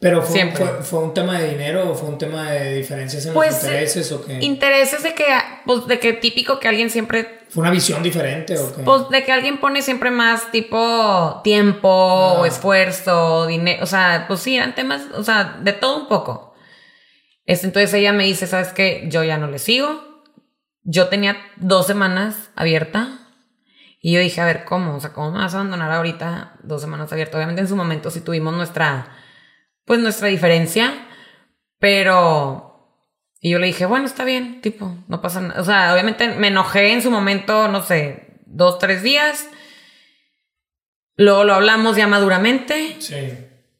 [0.00, 0.64] Pero fue, Siempre.
[0.64, 3.64] fue, fue un tema de dinero o fue un tema de diferencias en Pues, los
[3.64, 4.38] intereses o qué?
[4.40, 5.26] Intereses de que,
[5.66, 8.82] pues, de que típico que alguien siempre ¿Fue una visión diferente o qué?
[8.82, 12.40] Pues de que alguien pone siempre más tipo tiempo Ah.
[12.40, 16.54] o esfuerzo, dinero, o sea, pues sí, eran temas, o sea, de todo un poco.
[17.44, 19.06] Entonces ella me dice, ¿sabes qué?
[19.10, 20.22] Yo ya no le sigo.
[20.82, 23.18] Yo tenía dos semanas abierta
[24.00, 24.94] y yo dije, a ver, ¿cómo?
[24.96, 27.36] O sea, ¿cómo me vas a abandonar ahorita dos semanas abierta?
[27.36, 29.08] Obviamente en su momento sí tuvimos nuestra,
[29.90, 30.92] pues nuestra diferencia,
[31.80, 33.02] pero...
[33.40, 35.60] Y yo le dije, bueno, está bien, tipo, no pasa nada.
[35.60, 39.48] O sea, obviamente me enojé en su momento, no sé, dos, tres días.
[41.16, 43.16] Luego lo hablamos ya maduramente Sí.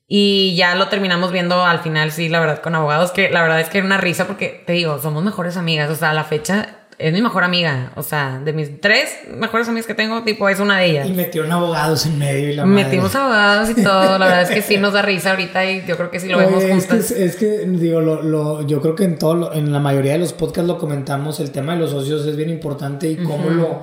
[0.09, 3.61] y ya lo terminamos viendo al final, sí, la verdad, con abogados, que la verdad
[3.61, 5.91] es que era una risa porque, te digo, somos mejores amigas.
[5.91, 7.93] O sea, a la fecha es mi mejor amiga.
[7.97, 11.09] O sea, de mis tres mejores amigas que tengo, tipo, es una de ellas.
[11.09, 12.85] Y metieron abogados en medio y la madre.
[12.85, 14.19] Metimos abogados y todo.
[14.19, 16.39] La verdad es que sí nos da risa ahorita y yo creo que sí lo
[16.39, 17.11] vemos Oye, es que, juntas.
[17.13, 20.19] es que, digo, lo, lo- yo creo que en todo, lo- en la mayoría de
[20.19, 23.81] los podcasts lo comentamos, el tema de los socios es bien importante y cómo lo,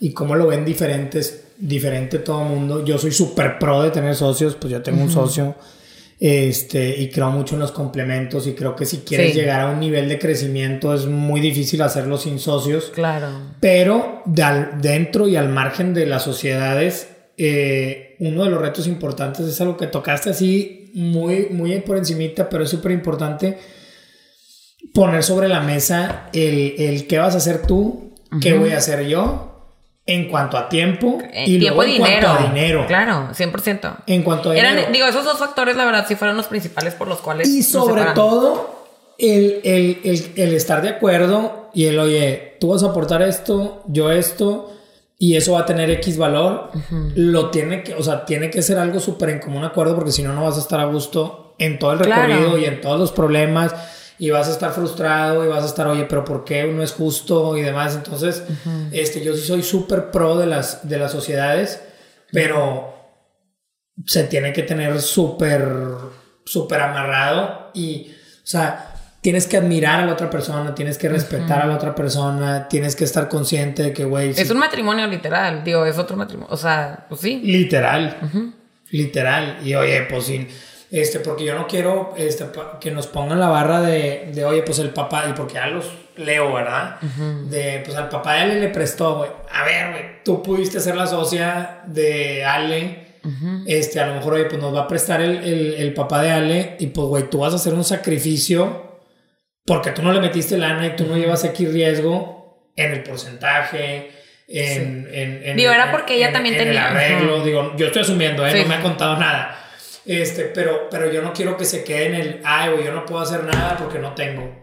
[0.00, 2.84] y cómo lo ven diferentes, diferente todo el mundo.
[2.84, 5.54] Yo soy súper pro de tener socios, pues yo tengo un socio,
[6.22, 9.38] este, y creo mucho en los complementos y creo que si quieres Sí.
[9.40, 12.92] llegar a un nivel de crecimiento es muy difícil hacerlo sin socios.
[12.94, 13.28] Claro.
[13.58, 18.86] Pero de al- dentro y al margen de las sociedades, eh, uno de los retos
[18.86, 23.56] importantes es algo que tocaste así muy, muy por encimita, pero es súper importante
[24.92, 29.06] poner sobre la mesa el, el qué vas a hacer tú, qué voy a hacer
[29.06, 29.49] yo,
[30.06, 32.26] en cuanto a tiempo Eh, y tiempo luego en dinero.
[32.28, 32.86] cuanto a dinero.
[32.86, 33.96] Claro, 100%.
[34.06, 34.92] En cuanto a Eran, dinero.
[34.92, 37.48] digo, esos dos factores, la verdad, sí fueron los principales por los cuales.
[37.48, 38.84] Y sobre todo,
[39.18, 43.82] el, el- el- el estar de acuerdo y el, oye, tú vas a aportar esto,
[43.86, 44.72] yo esto,
[45.18, 46.70] y eso va a tener X valor,
[47.14, 50.22] lo tiene que, o sea, tiene que ser algo súper en común acuerdo, porque si
[50.22, 52.22] no, no vas a estar a gusto en todo el Claro.
[52.26, 53.74] recorrido y en todos los problemas,
[54.20, 56.92] y vas a estar frustrado y vas a estar, oye, pero ¿por qué no es
[56.92, 57.56] justo?
[57.56, 57.94] y demás.
[57.96, 58.44] Entonces,
[58.92, 61.80] este, yo sí soy súper pro de las, de las sociedades,
[62.30, 62.94] pero
[64.06, 65.72] se tiene que tener súper,
[66.44, 71.62] súper amarrado y, o sea, tienes que admirar a la otra persona, tienes que respetar
[71.62, 75.06] a la otra persona, tienes que estar consciente de que, güey, Es sí, un matrimonio
[75.06, 76.52] literal, digo, es otro matrimonio.
[76.52, 77.40] O sea, pues sí.
[77.42, 78.18] literal,
[78.90, 79.60] literal.
[79.64, 80.46] Y oye, pues sí,
[80.90, 82.46] este, porque yo no quiero este,
[82.80, 85.86] que nos pongan la barra de, de, oye, pues el papá, y porque ya los
[86.16, 87.00] leo, ¿verdad?
[87.00, 89.30] De, pues al papá de Ale le prestó, güey.
[89.52, 93.10] A ver, güey, tú pudiste ser la socia de Ale.
[93.66, 96.30] Este, a lo mejor, oye, pues nos va a prestar el, el, el papá de
[96.30, 98.98] Ale y pues, güey, tú vas a hacer un sacrificio
[99.66, 104.10] porque tú no le metiste lana y tú no llevas X riesgo en el porcentaje,
[104.48, 105.06] en...
[105.12, 108.46] en, en- Digo, era porque ella también en tenía- El arreglo, digo, yo estoy asumiendo,
[108.46, 108.52] ¿eh?
[108.52, 108.62] Sí.
[108.62, 109.56] No me ha contado nada.
[110.06, 113.20] Este, pero, pero yo no quiero que se quede en el, ay, yo no puedo
[113.20, 114.60] hacer nada porque no tengo.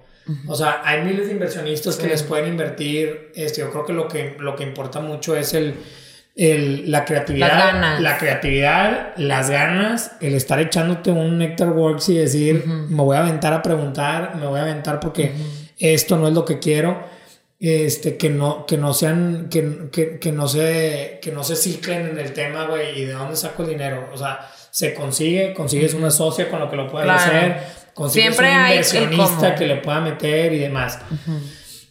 [0.48, 3.32] O sea, hay miles de inversionistas que les pueden invertir.
[3.34, 5.76] Este, yo creo que lo que, lo que importa mucho es el,
[6.36, 7.48] el, la creatividad.
[7.48, 8.02] Las ganas.
[8.02, 13.22] La creatividad, las ganas, el estar echándote un Nectar Works y decir, me voy a
[13.22, 15.32] aventar a preguntar, me voy a aventar porque
[15.80, 17.16] esto no es lo que quiero.
[17.60, 22.06] Este, que no, que no sean, que, que, que no se, que no se ciclen
[22.06, 24.10] en el tema, güey, y de dónde saco el dinero.
[24.14, 24.48] O sea,
[24.78, 27.38] se consigue, consigues una socia con lo que lo puedas Claro.
[27.38, 27.64] hacer,
[27.96, 31.00] consigues Siempre un inversionista que le pueda meter y demás.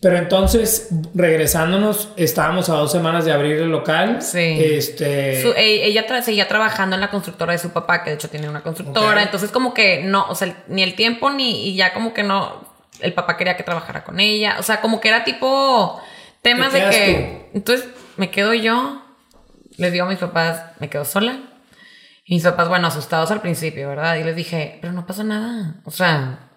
[0.01, 4.23] Pero entonces, regresándonos, estábamos a dos semanas de abrir el local.
[4.23, 4.39] Sí.
[4.61, 5.43] Este.
[5.43, 8.29] Su- e- ella tra- seguía trabajando en la constructora de su papá, que de hecho
[8.31, 9.17] tiene una constructora.
[9.21, 9.25] Ok.
[9.25, 12.65] Entonces, como que no, o sea, ni el tiempo ni y ya como que no.
[13.01, 14.57] El papá quería que trabajara con ella.
[14.61, 16.01] O sea, como que era tipo
[16.41, 17.51] temas Te de que.
[17.55, 19.03] Entonces, me quedo yo.
[19.77, 21.37] Les digo a mis papás, me quedo sola.
[22.29, 24.17] Y mis papás, bueno, asustados al principio, ¿verdad?
[24.17, 25.77] Y les dije, pero no pasa nada.
[25.85, 26.51] O sea,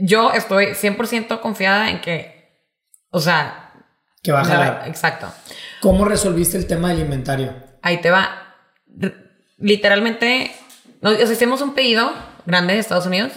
[0.00, 2.62] yo estoy 100% confiada en que.
[3.10, 3.72] O sea.
[4.22, 4.84] que va a jalar.
[4.86, 5.32] Exacto.
[5.80, 7.52] ¿Cómo resolviste el tema del inventario?
[7.82, 8.54] Ahí te va.
[9.00, 9.14] R-
[9.58, 10.52] Literalmente,
[11.00, 12.12] nos, hicimos un pedido
[12.46, 13.32] grande de Estados Unidos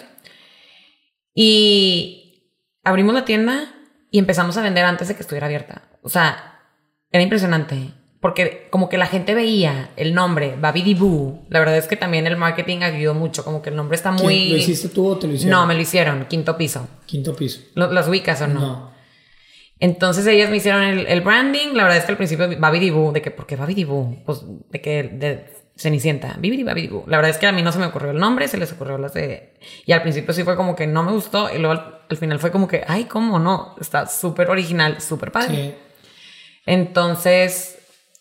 [1.34, 2.52] y
[2.84, 3.72] abrimos la tienda
[4.12, 5.82] y empezamos a vender antes de que estuviera abierta.
[6.02, 6.62] O sea,
[7.12, 7.92] era impresionante.
[8.26, 11.46] Porque como que la gente veía el nombre Babidi Boo.
[11.50, 13.44] La verdad es que también el marketing ayudó mucho.
[13.44, 14.50] Como que el nombre está ¿Quién- muy...
[14.50, 15.60] ¿Lo hiciste tú o te lo hicieron?
[15.60, 16.26] No, me lo hicieron.
[16.26, 16.88] Quinto piso.
[17.06, 17.60] Quinto piso.
[17.76, 18.60] ¿Lo- ¿Las ubicas o no?
[18.60, 18.92] No.
[19.80, 21.74] Entonces ellas me hicieron el, el branding.
[21.76, 24.18] La verdad es que al principio Babidi Boo, de que, ¿por qué Babidi Boo?
[24.26, 25.46] Pues de que de
[25.78, 27.04] Cenicienta, Bibidi Babidi Boo.
[27.06, 28.98] La verdad es que a mí no se me ocurrió el nombre, se les ocurrió
[28.98, 29.54] las de.
[29.86, 31.54] Y al principio sí fue como que no me gustó.
[31.54, 33.76] Y luego al, al final fue como que, ay, ¿cómo no?
[33.80, 35.56] Está súper original, súper padre.
[35.56, 35.74] Sí.
[36.66, 37.74] Entonces.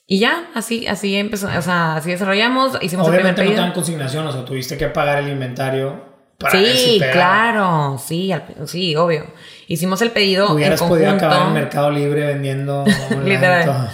[0.06, 3.72] Y ya, así, así empezó, o sea, así desarrollamos, hicimos Obviamente el no pedido.
[3.74, 6.12] consignación, o sea, tuviste que pagar el inventario.
[6.38, 9.26] para ver si Sí, claro, sí, al- sí, obvio.
[9.66, 11.26] Hicimos el pedido Hubieras en podido conjunto.
[11.26, 12.84] acabar en Mercado Libre vendiendo
[13.24, 13.88] Literal.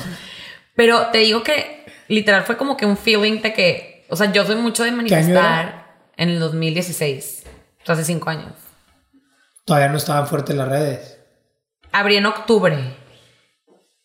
[0.75, 4.45] Pero te digo que literal fue como que un feeling de que, o sea, yo
[4.45, 7.45] soy mucho de manifestar en el 2016,
[7.83, 8.53] o sea, hace cinco años.
[9.65, 11.19] Todavía no estaban fuertes las redes.
[11.93, 12.97] Abrí en octubre.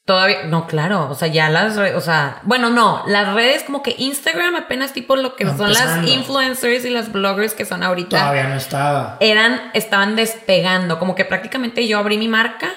[0.06, 3.82] Todavía, no, claro, o sea, ya las redes, o sea, bueno, no, las redes como
[3.82, 8.20] que Instagram apenas tipo lo que son las influencers y las bloggers que son ahorita.
[8.20, 9.18] Todavía no estaba.
[9.20, 12.70] eran, estaban despegando, como que prácticamente yo abrí mi marca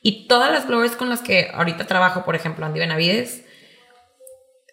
[0.00, 3.42] y todas las bloggers con las que ahorita trabajo, por ejemplo, Andy Benavides,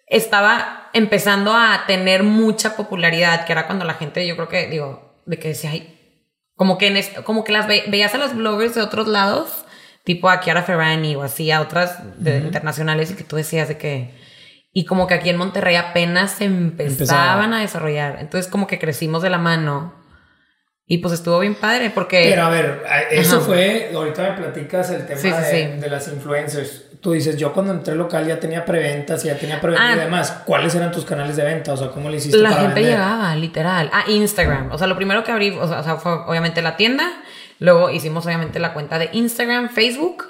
[0.06, 5.20] estaba empezando a tener mucha popularidad, que era cuando la gente, yo creo que, digo,
[5.26, 5.94] de que decía, ay,
[6.54, 9.64] como que, en est- como que las ve- veías a las bloggers de otros lados,
[10.08, 13.76] tipo a Chiara Ferrani o así, a otras de- internacionales y que tú decías de
[13.76, 14.14] que...
[14.72, 17.52] Y como que aquí en Monterrey apenas se empezaban Empezaban.
[17.52, 18.16] a desarrollar.
[18.20, 19.92] Entonces como que crecimos de la mano.
[20.86, 22.28] Y pues estuvo bien padre porque...
[22.30, 23.44] Pero a ver, a- eso Ajá.
[23.44, 25.80] fue, ahorita me platicas el tema Sí, sí, de, sí.
[25.80, 26.84] de las influencers.
[27.02, 29.96] Tú dices, yo cuando entré al local ya tenía preventas, ya tenía preventa Ah.
[29.96, 30.32] y demás.
[30.46, 31.74] ¿Cuáles eran tus canales de venta?
[31.74, 32.92] O sea, ¿cómo le hiciste La para gente vender?
[32.98, 33.90] llegaba, literal.
[33.92, 34.72] Ah, Instagram.
[34.72, 37.04] O sea, lo primero que abrí, o sea, fue obviamente la tienda.
[37.58, 40.26] Luego hicimos obviamente la cuenta de Instagram, Facebook.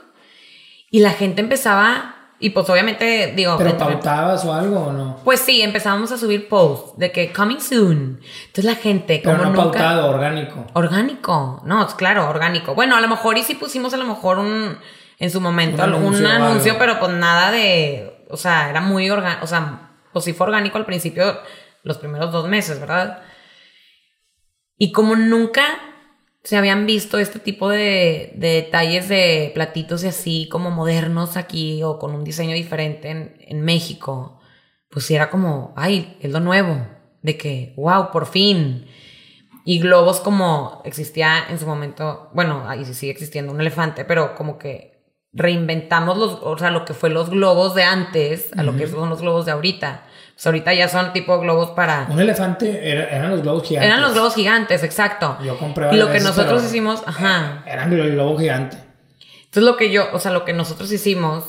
[0.90, 5.20] Y la gente empezaba, y pues obviamente, digo, ¿Pero pautabas o algo o no?
[5.22, 8.20] pues sí, empezábamos a subir posts de que coming soon.
[8.46, 9.78] Entonces la gente, Pero como no nunca.
[9.78, 10.66] pautado, orgánico.
[10.72, 12.74] Orgánico, no, es claro, orgánico.
[12.74, 14.78] Bueno, a lo mejor y sí pusimos a lo mejor un,
[15.18, 16.78] en su momento, Un un anuncio algo.
[16.78, 20.78] pero pues nada de, o sea, era muy orgánico, o sea, pues sí fue orgánico
[20.78, 21.38] al principio,
[21.82, 23.20] los primeros dos meses, ¿verdad?
[24.78, 25.64] Y como nunca
[26.44, 31.83] se habían visto este tipo de, de detalles de platitos y así como modernos aquí
[31.83, 34.40] o con un diseño diferente en, en México,
[34.90, 36.87] pues sí era como, ay, es lo nuevo,
[37.22, 38.87] de que, wow, por fin.
[39.64, 44.35] Y globos como existía en su momento, bueno, ahí sí sigue existiendo un elefante, pero
[44.35, 44.98] como que
[45.33, 49.11] reinventamos los, o sea, lo que fue los globos de antes a lo que son
[49.11, 50.05] los globos de ahorita.
[50.38, 52.07] Pues ahorita ya son tipo globos para...
[52.09, 53.88] Un elefante era- eran los globos gigantes.
[53.90, 55.37] Eran los globos gigantes, exacto.
[55.42, 57.64] Yo compré Y lo que nosotros hicimos, ajá.
[57.66, 58.77] Eran el globo gigante.
[59.46, 61.42] Entonces lo que yo, o sea, lo que nosotros hicimos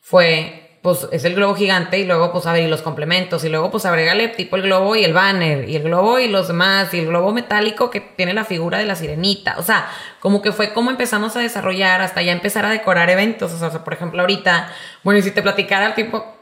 [0.00, 3.48] fue, pues es el globo gigante y luego pues a ver y los complementos y
[3.48, 6.94] luego pues agrégale tipo el globo y el banner y el globo y los demás
[6.94, 9.56] y el globo metálico que tiene la figura de la sirenita.
[9.58, 9.88] O sea,
[10.20, 13.52] como que fue como empezamos a desarrollar hasta ya empezar a decorar eventos.
[13.52, 14.68] O sea, por ejemplo, ahorita,
[15.02, 16.35] bueno, y si te platicara tipo,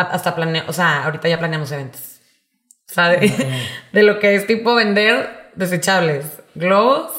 [0.00, 2.00] hasta planeo, o sea, ahorita ya planeamos eventos.
[2.90, 3.32] O sea, de,
[3.92, 7.10] de lo que es tipo vender desechables, globos,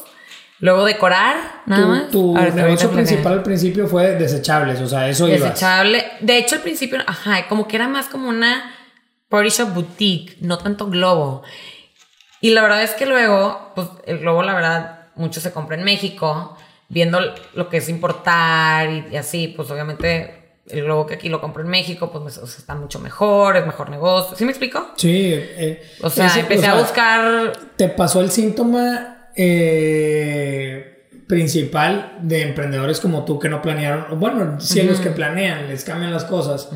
[0.60, 1.36] luego decorar,
[1.66, 2.52] nada Tu, más.
[2.52, 5.42] tu negocio principal al principio fue desechables, o sea, eso ibas.
[5.42, 6.06] Desechable.
[6.22, 8.74] De hecho, al principio, ajá, como que era más como una
[9.30, 11.44] party shop boutique, no tanto globo.
[12.40, 15.84] Y la verdad es que luego, pues el globo, la verdad, mucho se compra en
[15.84, 16.56] México,
[16.88, 17.20] viendo
[17.54, 20.37] lo que es importar y, y así, pues obviamente
[20.70, 23.66] el globo que aquí lo compro en México, pues o sea, está mucho mejor, es
[23.66, 24.36] mejor negocio.
[24.38, 24.90] ¿Sí me explico?
[24.98, 25.32] Sí.
[25.34, 32.18] eh, O sea, ese- empecé o sea, a buscar ¿Te pasó el síntoma eh, principal
[32.22, 34.20] de emprendedores como tú que no planearon?
[34.20, 36.70] Bueno, sí, los que planean, les cambian las cosas,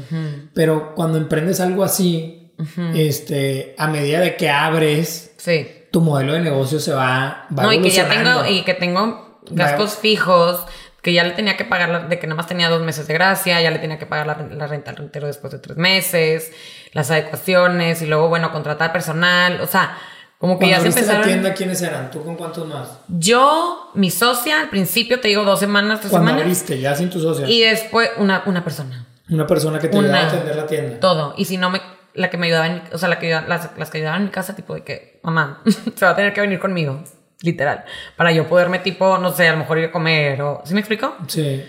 [0.53, 2.53] pero cuando emprendes algo así,
[2.93, 5.67] este, a medida de que abres, Sí.
[5.91, 9.39] tu modelo de negocio se va, va No, y que ya tengo, y que tengo
[9.51, 10.63] gastos fijos,
[11.01, 13.13] que ya le tenía que pagar, la- de que nada más tenía dos meses de
[13.13, 16.51] gracia, ya le tenía que pagar la, la renta al rentero después de tres meses,
[16.93, 19.97] las adecuaciones, y luego, bueno, contratar personal, o sea,
[20.37, 21.21] como que Cuando ya se empezaron.
[21.21, 22.09] la tienda, ¿quiénes eran?
[22.11, 22.99] ¿Tú con cuántos más?
[23.07, 27.09] Yo, mi socia, al principio, te digo dos semanas, tres Cuando semanas, abriste, ya sin
[27.09, 27.47] tu socia.
[27.47, 29.05] y después una, una persona.
[29.29, 30.07] Una persona que te Una.
[30.09, 30.99] ayudaba a atender la tienda.
[30.99, 31.33] Todo.
[31.37, 31.79] Y si no me.
[32.13, 34.31] La que me ayudaba en O sea, la que las, las que ayudaban en mi
[34.31, 35.61] casa, tipo de que, mamá,
[35.95, 37.01] se va a tener que venir conmigo.
[37.41, 37.85] Literal.
[38.15, 40.61] Para yo poderme, tipo, no sé, a lo mejor ir a comer o.
[40.65, 41.15] ¿Sí me explico?
[41.27, 41.63] Sí.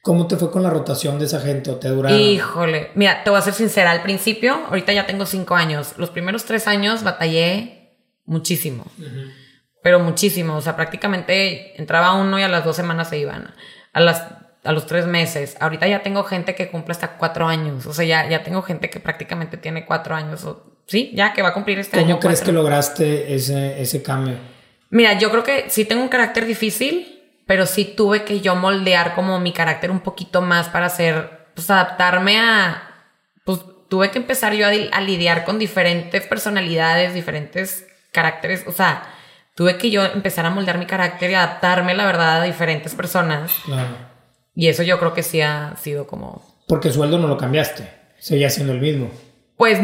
[0.00, 1.70] ¿Cómo te fue con la rotación de esa gente?
[1.70, 2.18] ¿O te duraron?
[2.18, 2.90] Híjole.
[2.94, 3.92] Mira, te voy a ser sincera.
[3.92, 5.94] Al principio, ahorita ya tengo cinco años.
[5.96, 8.84] Los primeros tres años batallé muchísimo.
[9.82, 10.56] Pero muchísimo.
[10.56, 13.54] O sea, prácticamente entraba uno y a las dos semanas se iban.
[13.92, 14.26] A las
[14.64, 15.56] a los tres meses.
[15.60, 17.86] Ahorita ya tengo gente que cumple hasta cuatro años.
[17.86, 20.44] O sea, ya, ya tengo gente que prácticamente tiene cuatro años.
[20.44, 22.20] O, sí, ya que va a cumplir este ¿Cómo año.
[22.20, 22.46] crees cuatro.
[22.46, 24.36] que lograste ese, ese cambio?
[24.92, 29.14] Mira, yo creo que sí tengo un carácter difícil, pero sí tuve que yo moldear
[29.14, 33.06] como mi carácter un poquito más para hacer, pues adaptarme a,
[33.44, 39.02] pues tuve que empezar yo a, a lidiar con diferentes personalidades, diferentes caracteres, o sea,
[39.54, 43.50] tuve que yo empezar a moldear mi carácter y adaptarme, la verdad, a diferentes personas.
[43.64, 43.96] Claro.
[44.54, 47.88] Y eso yo creo que sí ha sido como, Porque el sueldo no lo cambiaste.
[48.18, 49.10] Seguía siendo el mismo.
[49.56, 49.78] pues,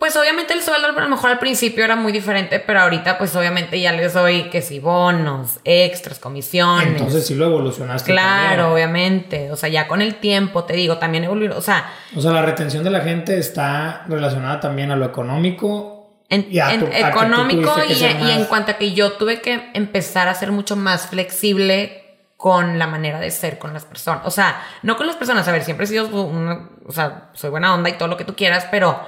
[0.00, 3.36] Pues obviamente el sueldo a lo mejor al principio era muy diferente, pero ahorita pues
[3.36, 6.86] obviamente ya les doy que si bonos, extras, comisiones.
[6.86, 8.10] Entonces sí lo evolucionaste.
[8.10, 8.72] Claro, también.
[8.72, 9.52] obviamente.
[9.52, 11.58] O sea, ya con el tiempo, te digo, también evolucionó.
[11.58, 16.22] O sea, O sea, la retención de la gente está relacionada también a lo económico.
[16.30, 19.70] en, y a en a económico que y, en cuanto a que yo tuve que
[19.74, 22.00] empezar a ser mucho más flexible
[22.38, 24.22] con la manera de ser con las personas.
[24.24, 27.50] O sea, no con las personas, a ver, siempre he sido una, o sea, soy
[27.50, 28.98] buena onda y todo lo que tú quieras, pero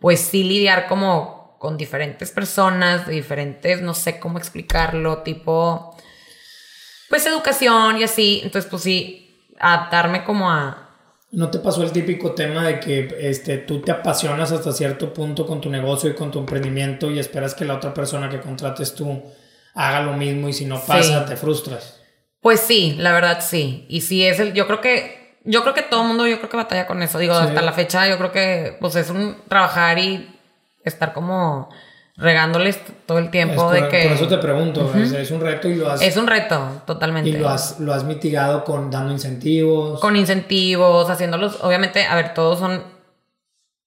[0.00, 5.96] pues sí lidiar como con diferentes personas, de diferentes, no sé cómo explicarlo, tipo,
[7.08, 8.40] pues educación y así.
[8.44, 10.84] Entonces, pues sí, adaptarme como a,
[11.30, 15.46] ¿No te pasó el típico tema de que este, tú te apasionas hasta cierto punto
[15.46, 18.94] con tu negocio y con tu emprendimiento y esperas que la otra persona que contrates
[18.94, 19.22] tú
[19.74, 21.28] haga lo mismo y si no pasa Sí.
[21.28, 22.00] te frustras?
[22.40, 23.84] Pues sí, la verdad sí.
[23.90, 25.17] Y sí es el, yo creo que,
[25.48, 27.18] yo creo que todo el mundo, yo creo que batalla con eso.
[27.18, 27.46] Digo, Sí.
[27.48, 30.38] hasta la fecha, yo creo que, pues es un trabajar y
[30.84, 31.68] estar como
[32.16, 35.68] regándoles todo el tiempo por, de que por eso te pregunto, es, es un reto
[35.68, 37.30] y lo has, es un reto, totalmente.
[37.30, 40.00] y lo has, lo has mitigado con dando incentivos.
[40.00, 42.82] Con incentivos, haciéndolos, obviamente, a ver, todos son,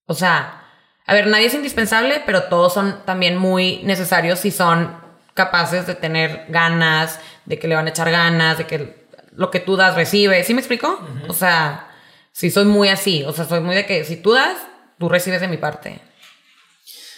[0.06, 0.64] o sea,
[1.06, 4.96] a ver, nadie es indispensable, pero todos son también muy necesarios si son
[5.34, 9.01] capaces de tener ganas, de que le van a echar ganas, de que
[9.36, 10.44] lo que tú das recibe.
[10.44, 11.00] ¿Sí me explico?
[11.28, 11.88] O sea,
[12.32, 14.58] sí soy muy así, o sea, soy muy de que si tú das,
[15.00, 16.00] tú recibes de mi parte.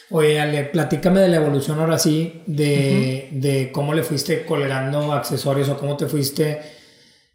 [0.10, 5.70] Oye, Ale, platícame de la evolución ahora sí, de, de cómo le fuiste colgando accesorios
[5.70, 6.62] o cómo te fuiste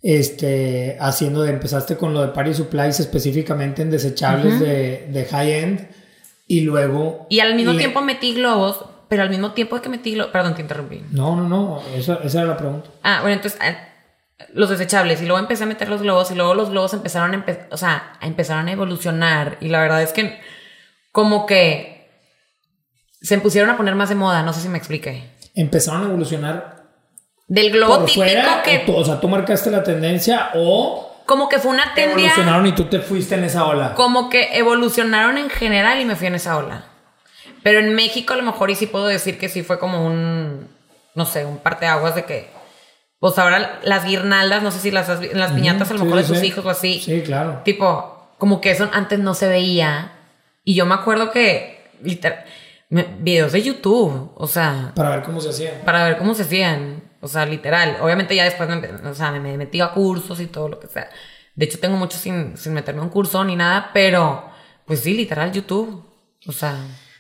[0.03, 5.89] este, haciendo, de, empezaste con lo de Party Supplies específicamente en desechables de, de high-end
[6.47, 7.27] y luego...
[7.31, 10.55] Y al mismo le- tiempo metí globos, pero al mismo tiempo que metí globos, perdón,
[10.55, 11.03] te interrumpí.
[11.11, 12.91] No, no, no, esa, esa era la pregunta.
[13.03, 13.77] Ah, bueno, entonces ah,
[14.55, 17.45] los desechables y luego empecé a meter los globos y luego los globos empezaron a,
[17.45, 20.41] empe- o sea, a empezaron a evolucionar y la verdad es que
[21.13, 22.09] como que
[23.21, 25.25] se pusieron a poner más de moda, no sé si me expliqué.
[25.55, 26.85] Empezaron a evolucionar
[27.49, 31.59] Del globo típico fuera, que o, o sea, tú marcaste la tendencia o como que
[31.59, 33.95] fue una tendencia, evolucionaron y tú te fuiste en esa ola.
[33.95, 36.85] como que evolucionaron en general y me fui en esa ola.
[37.65, 40.69] Pero en México a lo mejor y sí puedo decir que sí fue como un,
[41.15, 42.49] no sé, un parteaguas de que,
[43.21, 46.25] pues ahora las guirnaldas, no sé si las las piñatas a lo Sí, mejor de
[46.25, 46.47] sí, tus sí.
[46.47, 47.01] hijos o así.
[47.01, 47.63] Sí, claro.
[47.65, 50.13] Tipo, como que eso antes no se veía.
[50.65, 52.45] Y yo me acuerdo que, literal,
[52.91, 55.81] videos de YouTube, o sea, Para ver cómo se hacía.
[55.85, 57.03] para ver cómo se hacían.
[57.21, 57.97] O sea, literal.
[58.01, 60.87] Obviamente ya después me, o sea, me, me metí a cursos y todo lo que
[60.87, 61.09] sea.
[61.57, 64.45] De hecho, tengo mucho sin, sin meterme a un curso ni nada, pero
[64.87, 66.05] pues sí, literal, YouTube.
[66.47, 66.77] O sea,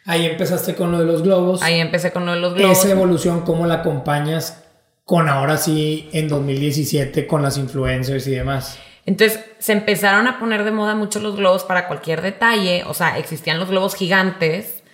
[0.06, 1.60] Ahí empezaste con lo de los globos.
[1.62, 2.78] ahí empecé con lo de los globos.
[2.78, 4.62] Esa evolución, ¿cómo la acompañas
[5.08, 8.78] con ahora sí en 2017 con las influencers y demás?
[9.06, 12.84] Entonces se empezaron a poner de moda mucho los globos para cualquier detalle.
[12.86, 14.84] O sea, existían los globos gigantes,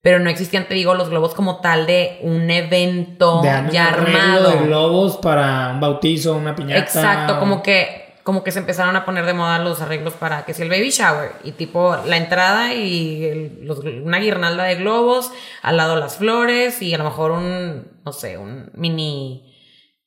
[0.00, 4.52] pero no existían, te digo, los globos como tal de un evento de ya armado.
[4.52, 6.80] de globos para un bautizo, una piñata.
[6.80, 10.54] Exacto, como que, como que se empezaron a poner de moda los arreglos para que
[10.54, 15.32] si el baby shower y tipo la entrada y el- los- una guirnalda de globos,
[15.62, 19.52] al lado las flores y a lo mejor un, no sé, un mini,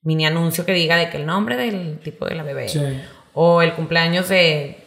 [0.02, 2.70] mini anuncio que diga de que el nombre del tipo de la bebé.
[2.70, 2.82] Sí.
[3.34, 4.82] O el cumpleaños de.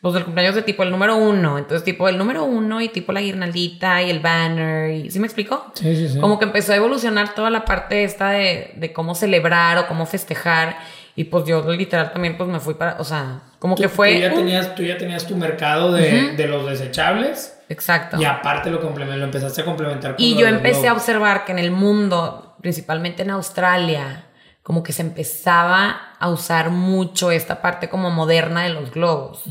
[0.00, 1.58] Pues el cumpleaños de tipo el número uno.
[1.58, 4.90] Entonces, tipo el número uno y tipo la guirnaldita y el banner.
[4.92, 5.72] Y, ¿Sí me explico?
[5.74, 6.20] Sí, sí, sí.
[6.20, 10.06] Como que empezó a evolucionar toda la parte esta de, de cómo celebrar o cómo
[10.06, 10.78] festejar.
[11.18, 12.96] Y pues yo literal también pues me fui para.
[13.00, 14.14] O sea, como Tú- que fue.
[14.14, 18.20] Tú ya, tenías, tú ya tenías tu mercado de, de los desechables Exacto.
[18.20, 21.58] y aparte lo, lo empezaste a complementar con Y yo empecé a observar que en
[21.58, 24.26] el mundo, principalmente en Australia,
[24.62, 29.42] como que se empezaba a usar mucho esta parte como moderna de los globos.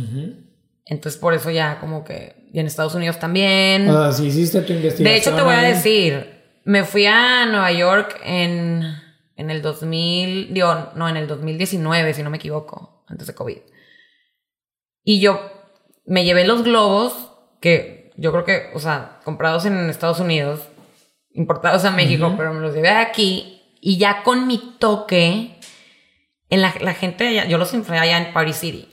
[0.85, 2.47] Entonces por eso ya como que...
[2.53, 3.87] Y en Estados Unidos también.
[3.87, 5.03] Sea, si hiciste tu investigación.
[5.03, 8.81] de hecho te voy a decir, me fui a Nueva York en,
[9.37, 13.57] en el 2000, digo, no, en el 2019, si no me equivoco, antes de COVID.
[15.03, 15.39] Y yo
[16.05, 17.31] me llevé los globos
[17.61, 20.61] que yo creo que, o sea, comprados en Estados Unidos,
[21.33, 25.59] importados a México, pero me los llevé aquí y ya con mi toque,
[26.49, 28.87] en la, la gente, allá- yo los inflé allá en Party City.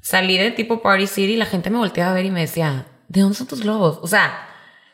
[0.00, 2.86] Salí de tipo Party City y la gente me volteaba a ver y me decía,
[3.08, 3.98] ¿de dónde son tus globos?
[4.02, 4.46] O sea,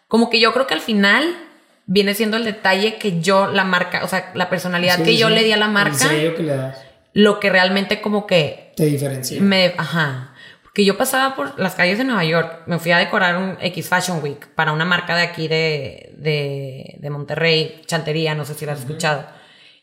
[0.08, 1.41] como que yo creo que al final
[1.86, 5.28] viene siendo el detalle que yo, la marca, o sea, la personalidad Sí, que yo
[5.28, 6.84] sí, le di a la El marca, sello que le das.
[7.12, 9.40] lo que realmente como que Te diferencia.
[9.40, 10.28] me, ajá.
[10.62, 13.88] Porque yo pasaba por las calles de Nueva York, me fui a decorar un X
[13.90, 18.64] Fashion Week para una marca de aquí de, de, de Monterrey, Chantería, no sé si
[18.64, 19.26] la has escuchado.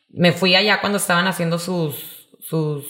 [0.09, 2.85] Me fui allá cuando estaban haciendo sus, sus,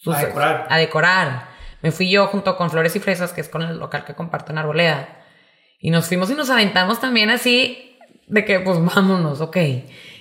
[0.00, 0.66] sus- A decorar.
[0.70, 1.48] A decorar.
[1.82, 4.52] Me fui yo junto con Flores y Fresas, que es con el local que comparto
[4.52, 5.18] en Arboleda.
[5.78, 7.93] Y nos fuimos y nos aventamos también así
[8.26, 9.56] de que pues vámonos, ok.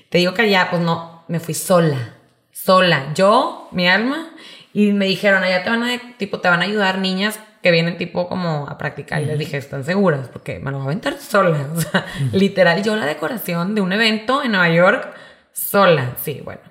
[0.10, 2.16] Te digo que allá pues no, me fui sola,
[2.52, 4.30] sola, yo, mi alma,
[4.74, 7.98] y me dijeron, allá te van a, tipo, te van a ayudar niñas que vienen
[7.98, 9.22] tipo como a practicar.
[9.22, 10.28] Y les dije, ¿están seguras?
[10.28, 11.68] Porque me lo voy a aventar sola.
[11.76, 15.14] O sea, literal, yo la decoración de un evento en Nueva York
[15.54, 16.16] sola.
[16.22, 16.62] Sí, bueno.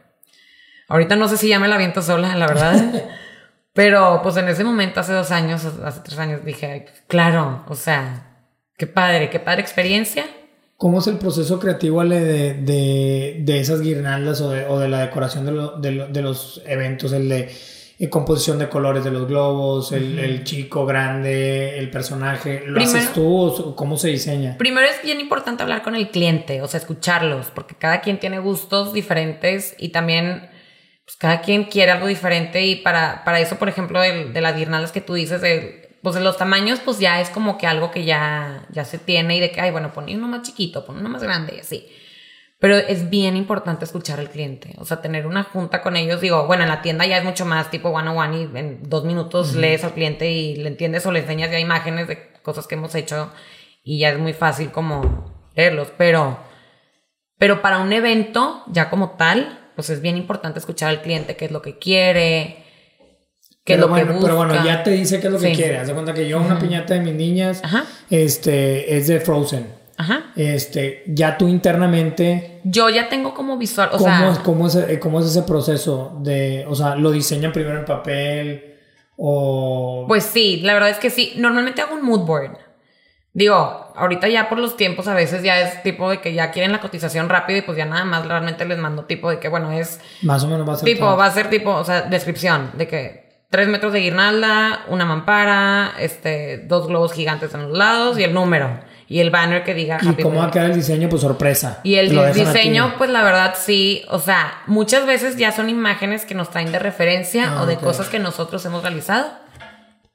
[0.89, 3.05] Ahorita no sé si ya me la aviento sola, la verdad.
[3.72, 8.26] Pero pues en ese momento, hace dos años, hace tres años, dije, claro, o sea,
[8.76, 10.26] qué padre, qué padre experiencia.
[10.83, 14.89] ¿Cómo es el proceso creativo Ale, de, de, de esas guirnaldas o de, o de
[14.89, 17.12] la decoración de, lo- de lo- de los eventos?
[17.12, 17.49] El de
[18.01, 22.64] eh, composición de colores de los globos, el, el chico grande, el personaje.
[22.66, 24.59] ¿Lo Primero- haces tú o cómo se diseña?
[24.59, 28.41] Primero es bien importante hablar con el cliente, o sea, escucharlos, porque cada quien tiene
[28.41, 30.51] gustos diferentes y también
[31.05, 34.57] pues, cada quien quiere algo diferente y para, para eso, por ejemplo, el- de las
[34.57, 35.41] guirnaldas que tú dices,
[36.03, 39.40] pues los tamaños, pues ya es como que algo que ya, ya se tiene y
[39.40, 41.88] de que, ay, bueno, pon uno más chiquito, pon uno más grande y así.
[42.59, 46.20] Pero es bien importante escuchar al cliente, o sea, tener una junta con ellos.
[46.20, 48.88] Digo, bueno, en la tienda ya es mucho más tipo one on one y en
[48.88, 52.66] dos minutos lees al cliente y le entiendes o le enseñas ya imágenes de cosas
[52.66, 53.32] que hemos hecho
[53.82, 55.92] y ya es muy fácil como leerlos.
[55.98, 56.38] Pero,
[57.38, 61.46] pero para un evento ya como tal, pues es bien importante escuchar al cliente qué
[61.46, 62.61] es lo que quiere,
[63.64, 64.26] qué es Pero lo que bueno, busca.
[64.26, 65.54] pero bueno, ya te dice qué es lo que Sí.
[65.56, 65.78] quiere.
[65.78, 67.84] Haz de cuenta que yo una piñata de mis niñas Ajá.
[68.10, 69.66] este, es de Frozen.
[69.98, 70.32] Ajá.
[70.36, 74.74] Este, ya tú internamente, Yo ya tengo como visual, o ¿cómo, sea, es, cómo, es,
[74.76, 76.16] eh, ¿cómo es ese proceso?
[76.22, 78.74] de O sea, ¿lo diseñan primero en papel
[79.16, 80.04] o...?
[80.08, 81.34] Pues sí, la verdad es que sí.
[81.36, 82.56] Normalmente hago un mood board.
[83.34, 86.70] Digo, ahorita ya por los tiempos a veces ya es tipo de que ya quieren
[86.72, 89.72] la cotización rápido y pues ya nada más realmente les mando tipo de que, bueno,
[89.72, 90.84] es más o menos va a ser...
[90.84, 93.22] tipo, va a ser tipo, o sea, descripción de que
[93.53, 98.32] tres metros de guirnalda, una mampara, este, dos globos gigantes en los lados y el
[98.34, 101.09] número y el banner que diga ¿Y Happy cómo va a quedar el diseño?
[101.11, 101.80] Pues sorpresa.
[101.84, 106.34] Y el diseño, pues la verdad sí, o sea, muchas veces ya son imágenes que
[106.34, 107.82] nos traen de referencia Ah, o de ok.
[107.82, 109.30] cosas que nosotros hemos realizado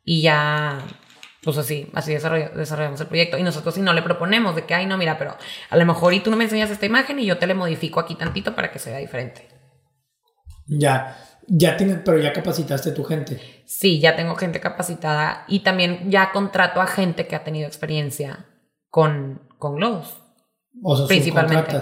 [0.04, 0.80] y ya,
[1.44, 3.38] pues así, así desarrolla- desarrollamos el proyecto.
[3.38, 5.38] Y nosotros si no le proponemos de que, ay, no, mira, pero
[5.70, 8.00] a lo mejor y tú no me enseñas esta imagen y yo te le modifico
[8.00, 9.48] aquí tantito para que se vea diferente.
[10.66, 11.16] Ya,
[11.48, 13.40] ya tienes, pero ya capacitaste a tu gente.
[13.66, 18.46] Sí, ya tengo gente capacitada y también ya contrato a gente que ha tenido experiencia
[18.90, 20.18] con, con globos.
[20.84, 21.78] O sea, Principalmente.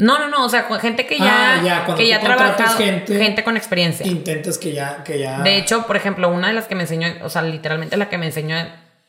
[0.00, 3.42] No, no, no, o sea, gente que ya, Ah, ya, que ya trabajado, gente- gente,
[3.42, 4.06] con experiencia.
[4.06, 5.40] Intentas que ya, que ya...
[5.42, 8.16] De hecho, por ejemplo, una de las que me enseñó, o sea, literalmente la que
[8.16, 8.68] me enseñó a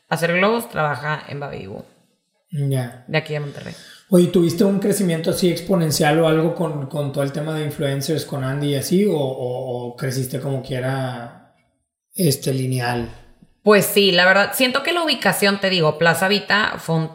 [0.10, 1.84] hacer globos, trabaja en Babibu,
[2.52, 3.04] Ya.
[3.08, 3.76] de aquí de Monterrey.
[4.12, 8.26] Oye, ¿tuviste un crecimiento así exponencial o algo con, con todo el tema de influencers,
[8.26, 9.06] con Andy y así?
[9.06, 11.54] ¿O, o- o creciste como que era
[12.16, 13.10] este, lineal?
[13.62, 17.12] Pues sí, la verdad, siento que la ubicación, te digo, Plaza Vita fue, un-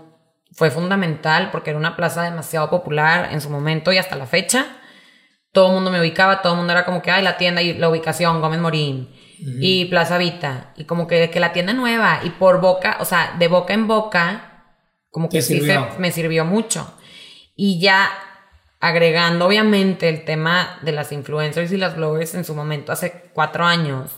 [0.53, 4.65] fue fundamental porque era una plaza demasiado popular en su momento y hasta la fecha.
[5.51, 7.75] Todo el mundo me ubicaba, todo el mundo era como que, ay, la tienda y
[7.75, 9.09] la ubicación, Gómez Morín
[9.61, 10.73] y Plaza Vita.
[10.77, 13.87] Y como que, que la tienda nueva y por boca, o sea, de boca en
[13.89, 14.54] boca,
[15.15, 15.91] como que sí sirvió.
[15.95, 16.93] se, me sirvió mucho.
[17.55, 18.11] Y ya
[18.81, 23.65] agregando obviamente el tema de las influencers y las bloggers en su momento, hace cuatro
[23.65, 24.11] años,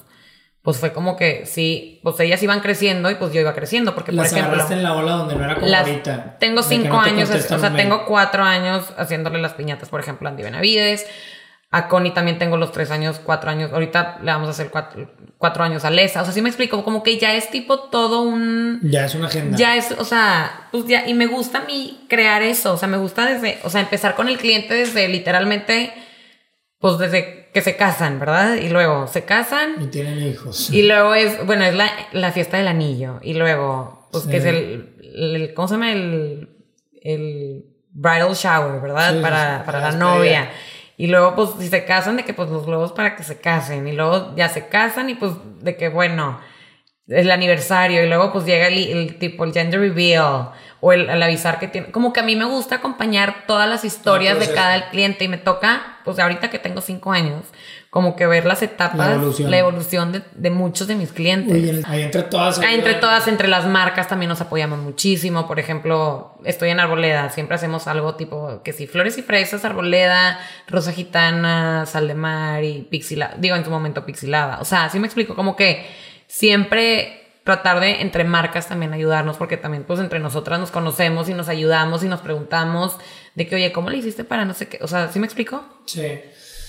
[0.62, 4.10] pues fue como que sí, pues ellas iban creciendo y pues yo iba creciendo, porque
[4.10, 4.64] por Las ejemplo...
[4.70, 6.38] en la ola donde no era como Las- ahorita.
[6.40, 10.26] Tengo cinco no te años, o sea, tengo cuatro años haciéndole las piñatas, por ejemplo,
[10.28, 11.06] a Andy Benavides.
[11.76, 13.72] A Connie también tengo los tres años, cuatro años.
[13.72, 16.22] Ahorita le vamos a hacer cuatro, cuatro años a Lesa.
[16.22, 18.80] O sea, sí me explico, como que ya es tipo todo un...
[18.82, 19.56] Ya es una agenda.
[19.58, 22.88] Ya es, o sea, pues ya, y me gusta a mí crear eso, o sea,
[22.88, 25.92] me gusta desde, o sea, empezar con el cliente desde literalmente,
[26.78, 28.54] pues desde que se casan, ¿verdad?
[28.56, 30.70] Y luego se casan Y tienen hijos.
[30.70, 33.18] y luego es, bueno, es la, la fiesta del anillo.
[33.22, 34.30] Y luego, pues Sí.
[34.30, 35.92] que es el, el- ¿cómo se llama?
[35.92, 36.48] El,
[37.02, 39.14] el bridal shower, ¿verdad?
[39.14, 40.50] Sí, para para la despedida.
[40.96, 43.86] Y luego, pues, si se casan, de que, pues, los globos para que se casen.
[43.86, 46.40] Y luego ya se casan y, pues, de que, bueno,
[47.08, 48.02] el aniversario.
[48.02, 50.50] Y luego, pues, llega el, el tipo, el gender reveal.
[50.80, 51.90] O el, el avisar que tiene.
[51.90, 55.24] Como que a mí me gusta acompañar todas las historias de cada cliente.
[55.24, 57.44] Y me toca, pues, ahorita que tengo cinco años,
[57.96, 59.50] como que ver las etapas, La evolución.
[59.50, 61.54] la evolución de, de muchos de mis clientes.
[61.54, 62.58] Oye, ahí entre todas.
[62.58, 65.48] Ah, entre todas, entre las marcas también nos apoyamos muchísimo.
[65.48, 70.38] Por ejemplo, estoy en Arboleda, siempre hacemos algo tipo que si flores y fresas, Arboleda,
[70.68, 74.60] Rosa Gitana, Sal de Mar y Pixilada, digo en su momento Pixilada.
[74.60, 75.86] O sea, así me explico, como que
[76.26, 81.32] siempre tratar de entre marcas también ayudarnos, porque también pues entre nosotras nos conocemos y
[81.32, 82.98] nos ayudamos y nos preguntamos
[83.34, 84.80] de que, oye, ¿cómo le hiciste para no sé qué?
[84.82, 85.64] O sea, ¿sí me explico?
[85.86, 86.20] Sí.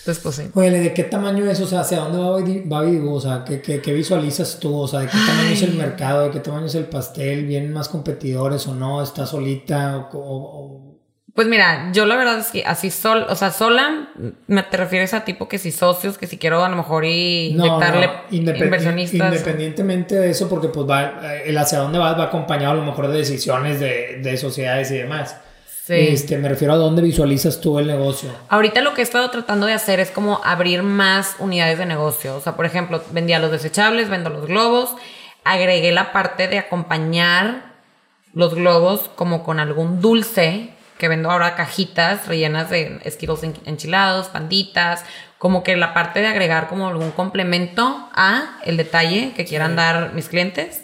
[0.08, 0.52] Entonces, pues sí.
[0.54, 1.60] Oye, ¿de qué tamaño es?
[1.60, 2.18] O sea, ¿hacia dónde
[2.66, 4.74] va, va O sea, ¿qué, ¿qué, qué, visualizas tú?
[4.74, 6.24] O sea, ¿de qué tamaño es el mercado?
[6.24, 7.46] ¿De qué tamaño es el pastel?
[7.46, 9.04] ¿Vienen más competidores o no?
[9.04, 10.08] ¿Estás solita?
[10.14, 10.96] O,
[11.34, 14.08] Pues mira, yo la verdad es que así sol, o sea, sola,
[14.48, 17.48] me te refieres a tipo que si socios, que si quiero a lo mejor y
[17.48, 19.34] inyectarle inversionistas.
[19.34, 23.10] Independientemente de eso, porque pues va, el hacia dónde vas va acompañado a lo mejor
[23.10, 25.36] de decisiones de, de sociedades y demás.
[25.90, 28.30] Este, me refiero a dónde visualizas tú el negocio.
[28.50, 32.36] Ahorita lo que he estado tratando de hacer es como abrir más unidades de negocio.
[32.36, 34.96] O sea, por ejemplo, vendía los desechables, vendo los globos.
[35.44, 37.74] Agregué la parte de acompañar
[38.34, 45.06] los globos como con algún dulce, que vendo ahora cajitas rellenas de esquiros enchilados, panditas,
[45.38, 50.14] como que la parte de agregar como algún complemento a el detalle que quieran dar
[50.14, 50.84] mis clientes.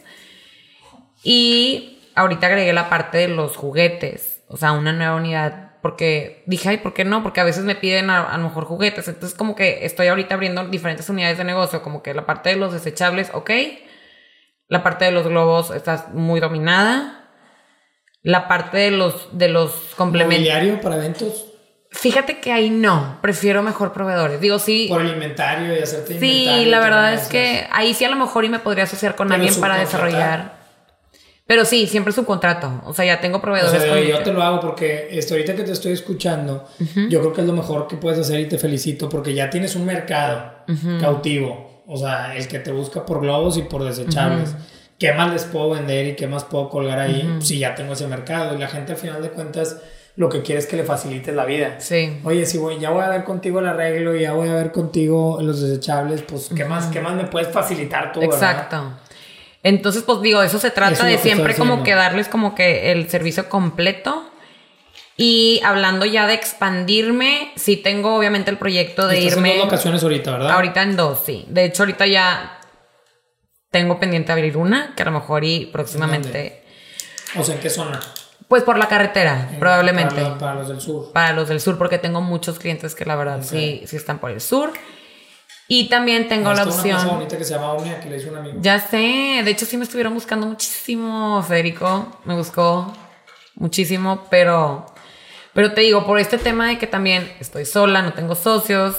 [1.24, 5.72] Y ahorita agregué la parte de los juguetes o sea, una nueva unidad.
[5.82, 7.24] Porque dije, ay, ¿por qué no?
[7.24, 9.08] Porque a veces me piden a, lo mejor juguetes.
[9.08, 11.82] Entonces, como que estoy ahorita abriendo diferentes unidades de negocio.
[11.82, 13.50] Como que la parte de los desechables, ok.
[14.70, 17.32] La parte de los globos está muy dominada.
[18.22, 20.40] La parte de los, de los complementos.
[20.40, 21.48] ¿Mobiliario para eventos?
[21.90, 24.40] Fíjate que ahí no, prefiero mejor proveedores.
[24.40, 24.88] Digo, sí.
[24.90, 28.46] Por el inventario y hacerte Sí, la verdad es que ahí sí a lo mejor
[28.46, 30.63] y me podría asociar con alguien para desarrollar.
[31.46, 32.82] Pero sí, siempre es un contrato.
[32.86, 33.82] O sea, ya tengo proveedores.
[33.82, 36.66] O sea, yo te lo hago porque esto, ahorita que te estoy escuchando,
[37.10, 39.76] yo creo que es lo mejor que puedes hacer y te felicito porque ya tienes
[39.76, 40.54] un mercado
[41.02, 41.84] cautivo.
[41.86, 44.56] O sea, el que te busca por globos y por desechables.
[44.98, 47.38] ¿Qué más les puedo vender y qué más puedo colgar ahí?
[47.42, 48.56] Si ya tengo ese mercado.
[48.56, 49.78] Y la gente al final de cuentas
[50.16, 51.80] lo que quiere es que le facilites la vida.
[51.80, 52.20] Sí.
[52.24, 54.72] Oye, si voy, ya voy a ver contigo el arreglo y ya voy a ver
[54.72, 58.22] contigo los desechables, pues ¿qué, más, ¿qué más me puedes facilitar tú?
[58.22, 58.94] Exacto.
[59.64, 63.48] Entonces, pues digo, eso se trata de siempre como que darles como que el servicio
[63.48, 64.30] completo.
[65.16, 69.54] Y hablando ya de expandirme, sí tengo obviamente el proyecto de irme.
[69.54, 70.52] En dos locaciones ahorita, ¿verdad?
[70.52, 71.46] Ahorita en dos, sí.
[71.48, 72.60] De hecho, ahorita ya
[73.70, 76.64] tengo pendiente abrir una, que a lo mejor y próximamente.
[77.38, 78.00] O sea, ¿en qué zona?
[78.48, 80.16] Pues por la carretera, probablemente.
[80.16, 81.12] Para, para, los del sur.
[81.14, 84.32] Para los del sur, porque tengo muchos clientes que la verdad sí, sí están por
[84.32, 84.74] el sur.
[85.68, 87.00] Y también tengo ah, la opción.
[87.02, 88.58] Una bonita que se llama Omnia, que le hice un amigo.
[88.62, 91.42] Ya sé, de hecho sí me estuvieron buscando muchísimo.
[91.44, 92.94] Federico me buscó
[93.56, 94.86] muchísimo, pero,
[95.54, 98.96] pero te digo, por este tema de que también estoy sola, no tengo socios,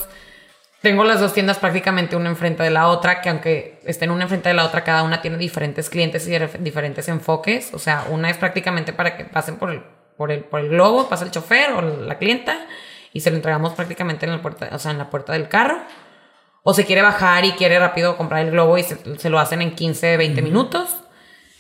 [0.81, 4.49] tengo las dos tiendas prácticamente una enfrente de la otra, que aunque estén una enfrente
[4.49, 7.75] de la otra, cada una tiene diferentes clientes y diferentes enfoques.
[7.75, 9.83] O sea, una es prácticamente para que pasen por el,
[10.17, 12.67] por el, por el globo, pasa el chofer o la clienta
[13.13, 15.79] y se lo entregamos prácticamente en la puerta, o sea, en la puerta del carro
[16.67, 19.75] o se quiere bajar y quiere rápido comprar el globo y se, lo hacen en
[19.75, 20.97] 15, 20 minutos.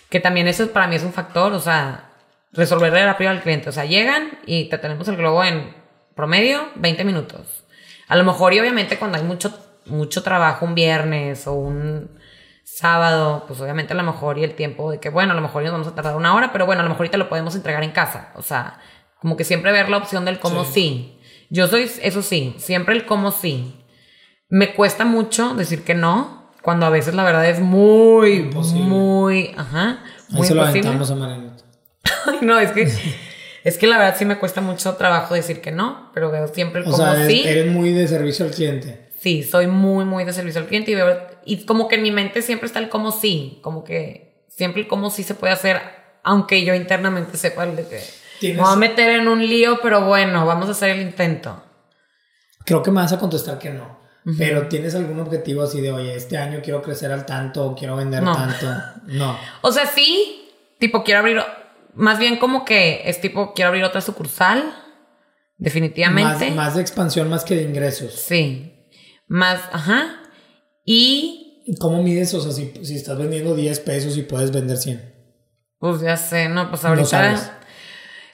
[0.09, 2.11] Que también eso para mí es un factor, o sea,
[2.52, 3.68] resolverle rápido al cliente.
[3.68, 5.74] O sea, llegan y te tenemos el globo en
[6.14, 7.64] promedio 20 minutos.
[8.09, 12.18] A lo mejor y obviamente cuando hay mucho, mucho trabajo un viernes o un
[12.62, 15.64] sábado, pues obviamente a lo mejor y el tiempo de que, bueno, a lo mejor
[15.64, 17.82] nos vamos a tardar una hora, pero bueno, a lo mejor te lo podemos entregar
[17.84, 18.32] en casa.
[18.36, 18.80] O sea,
[19.20, 21.20] como que siempre ver la opción del cómo sí.
[21.50, 23.84] Yo soy, eso sí, siempre el cómo sí.
[24.55, 30.05] Me cuesta mucho decir que no, cuando a veces la verdad es muy, muy, ajá,
[30.28, 30.70] muy Ahí se lo a
[32.40, 32.88] no, es que,
[33.64, 36.82] es que la verdad sí me cuesta mucho trabajo decir que no, pero veo siempre
[36.82, 39.11] el o sea, eres muy de servicio al cliente.
[39.18, 42.12] Sí, soy muy, muy de servicio al cliente y veo, y como que en mi
[42.12, 45.80] mente siempre está el como sí, como que siempre el como sí se puede hacer,
[46.22, 50.07] aunque yo internamente sepa el de que me voy a meter en un lío, pero
[50.07, 51.61] bueno, vamos a hacer el intento.
[52.64, 54.03] Creo que me vas a contestar que no.
[54.39, 57.97] Pero ¿tienes algún objetivo así de, oye, este año quiero crecer al tanto o quiero
[57.97, 58.66] vender tanto?
[59.07, 59.39] No.
[59.61, 60.49] O sea, sí,
[60.79, 61.43] tipo, quiero abrir,
[61.93, 64.64] más bien como que es tipo, quiero abrir otra sucursal,
[65.59, 66.51] definitivamente.
[66.53, 68.14] Más, de expansión más que de ingresos.
[68.14, 68.89] Sí,
[69.27, 70.22] más, ajá.
[70.87, 71.62] Y...
[71.79, 72.33] ¿Cómo mides?
[72.33, 75.14] O sea, si, si estás vendiendo 10 pesos y puedes vender 100.
[75.79, 77.61] Pues ya sé, no, pues ahorita...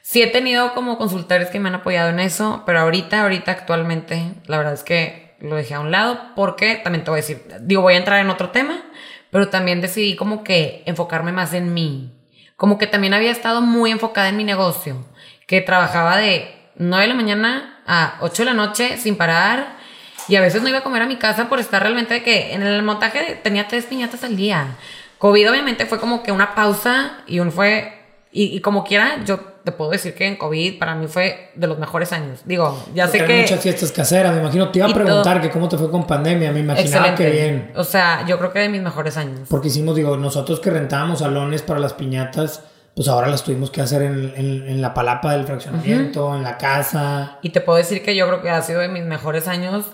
[0.03, 4.35] sí he tenido como consultores que me han apoyado en eso, pero ahorita, ahorita actualmente,
[4.47, 7.43] la verdad es que lo dejé a un lado porque también te voy a decir,
[7.61, 8.83] digo, voy a entrar en otro tema,
[9.31, 12.13] pero también decidí como que enfocarme más en mí.
[12.57, 15.07] Como que también había estado muy enfocada en mi negocio,
[15.47, 19.81] que trabajaba de 9 de la mañana a 8 de la noche sin parar
[20.29, 22.55] y a veces no iba a comer a mi casa por estar realmente de que
[22.55, 24.77] en el montaje tenía tres piñatas al día.
[25.19, 28.00] COVID obviamente fue como que una pausa y un fue,
[28.33, 31.67] y, y como quiera, yo te puedo decir que en COVID para mí fue de
[31.67, 32.41] los mejores años.
[32.45, 33.41] Digo, ya sé que...
[33.43, 34.71] muchas fiestas caseras, me imagino.
[34.71, 37.73] Te iba a preguntar que cómo te fue con pandemia, me imaginaba que bien.
[37.77, 39.49] O sea, yo creo que de mis mejores años.
[39.49, 42.63] Porque hicimos, digo, nosotros que rentábamos salones para las piñatas,
[42.95, 47.39] pues ahora las tuvimos que hacer en, en, la palapa del fraccionamiento, en la casa.
[47.43, 49.85] Y te puedo decir que yo creo que ha sido de mis mejores años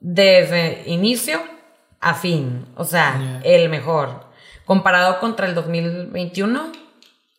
[0.00, 1.40] desde inicio
[2.00, 2.66] a fin.
[2.76, 4.24] O sea, el mejor.
[4.64, 6.83] Comparado contra el 2021.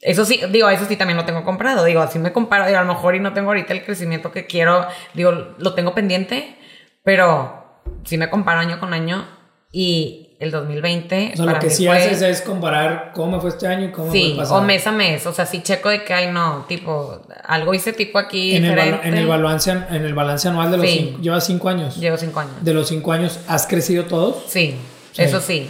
[0.01, 1.83] Eso sí, digo, eso sí también lo tengo comprado.
[1.85, 4.45] Digo, así me comparo, digo, a lo mejor y no tengo ahorita el crecimiento que
[4.45, 4.85] quiero.
[5.13, 6.57] Digo, lo tengo pendiente,
[7.03, 9.25] pero sí me comparo año con año
[9.71, 11.31] y el 2020.
[11.33, 14.11] O sea, lo que sí haces es comparar cómo me fue este año y cómo
[14.11, 14.59] sí, fue pasado.
[14.59, 15.25] o mes a mes.
[15.25, 18.55] O sea, sí checo de que, ay, no, tipo, algo hice tipo aquí.
[18.55, 20.97] En, el, en el, balance, en el balance anual de los Sí.
[21.07, 21.97] cinco, llevas cinco años.
[21.97, 22.53] Llevo cinco años.
[22.61, 24.43] De los cinco años, ¿has crecido todos?
[24.49, 24.75] Sí,
[25.13, 25.21] Sí.
[25.23, 25.69] eso sí.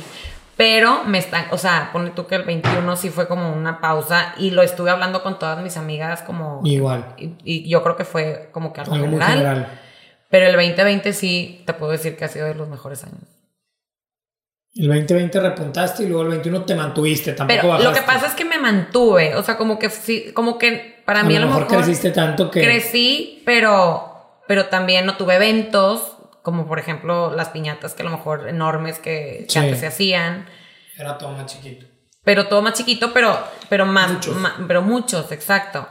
[0.57, 4.33] Pero me está, o sea, pone tú que el 21 sí fue como una pausa
[4.37, 6.61] y lo estuve hablando con todas mis amigas como...
[6.63, 7.13] Igual.
[7.17, 9.67] Y, y yo creo que fue como que algo, Algo muy general.
[10.29, 13.35] Pero el 2020 sí, te puedo decir que ha sido de los mejores años.
[14.75, 17.89] El 2020 repuntaste y luego el 21 te mantuviste, tampoco Pero bajaste.
[17.89, 21.21] lo que pasa es que me mantuve, o sea, como que sí, como que para
[21.21, 22.61] a mí lo a lo mejor, mejor, creciste tanto que...
[22.61, 26.14] crecí, pero, pero también no tuve eventos,
[26.45, 29.59] como por ejemplo las piñatas que a lo mejor enormes que, que Sí.
[29.59, 30.45] antes se hacían.
[30.97, 31.87] Era todo más chiquito.
[32.23, 33.37] Pero todo más chiquito, pero,
[33.67, 34.37] pero más, Muchos.
[34.67, 35.87] pero muchos, exacto.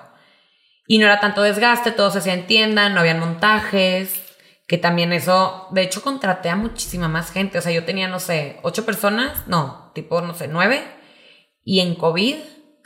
[0.87, 4.23] Y no era tanto desgaste, todo se hacía en tienda, no habían montajes,
[4.67, 8.21] que también eso, de hecho contraté a muchísima más gente, o sea, yo tenía, no
[8.21, 10.83] sé, ocho personas, no, tipo, no sé, nueve,
[11.65, 12.37] y en COVID,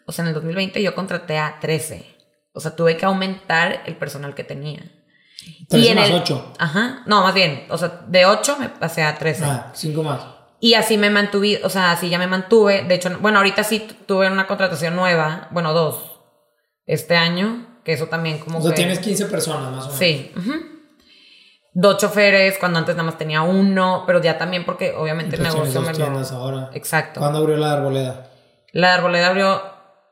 [0.06, 2.16] o sea, en el 2020 yo contraté a 13,
[2.52, 4.82] o sea, tuve que aumentar el personal que tenía.
[5.68, 6.22] Tres en más el-.
[6.58, 9.44] Ajá, no, más bien, o sea, de 8 me pasé a 13.
[9.44, 10.20] Ah, cinco más.
[10.60, 12.82] Y así me mantuve, o sea, así ya me mantuve.
[12.82, 16.20] De hecho, bueno, ahorita sí tu- tuve una contratación nueva, bueno, dos,
[16.86, 18.76] este año, que eso también como O sea, que...
[18.76, 19.98] tienes 15 personas más o menos.
[19.98, 20.32] Sí.
[21.74, 25.74] Dos choferes, cuando antes nada más tenía uno, pero ya también porque obviamente el Entonces
[25.74, 26.36] negocio me lo...
[26.36, 26.70] ahora.
[26.74, 27.20] Exacto.
[27.20, 28.30] ¿Cuándo abrió la arboleda?
[28.72, 29.62] La arboleda abrió,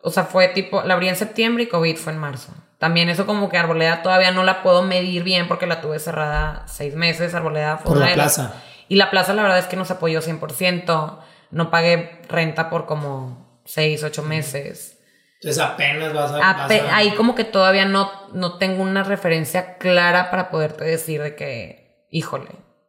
[0.03, 2.53] o sea, fue tipo, la abrí en septiembre y COVID fue en marzo.
[2.79, 6.65] También eso como que arboleda todavía no la puedo medir bien porque la tuve cerrada
[6.69, 8.63] seis meses, arboleda fue Por la plaza.
[8.89, 11.19] Y la plaza la verdad es que nos apoyó 100%,
[11.51, 14.99] no pagué renta por como seis, ocho meses.
[15.41, 16.39] Entonces apenas vas a...
[16.39, 20.85] vas Ape- a- Ahí como que todavía no, no tengo una referencia clara para poderte
[20.85, 22.49] decir de que, híjole,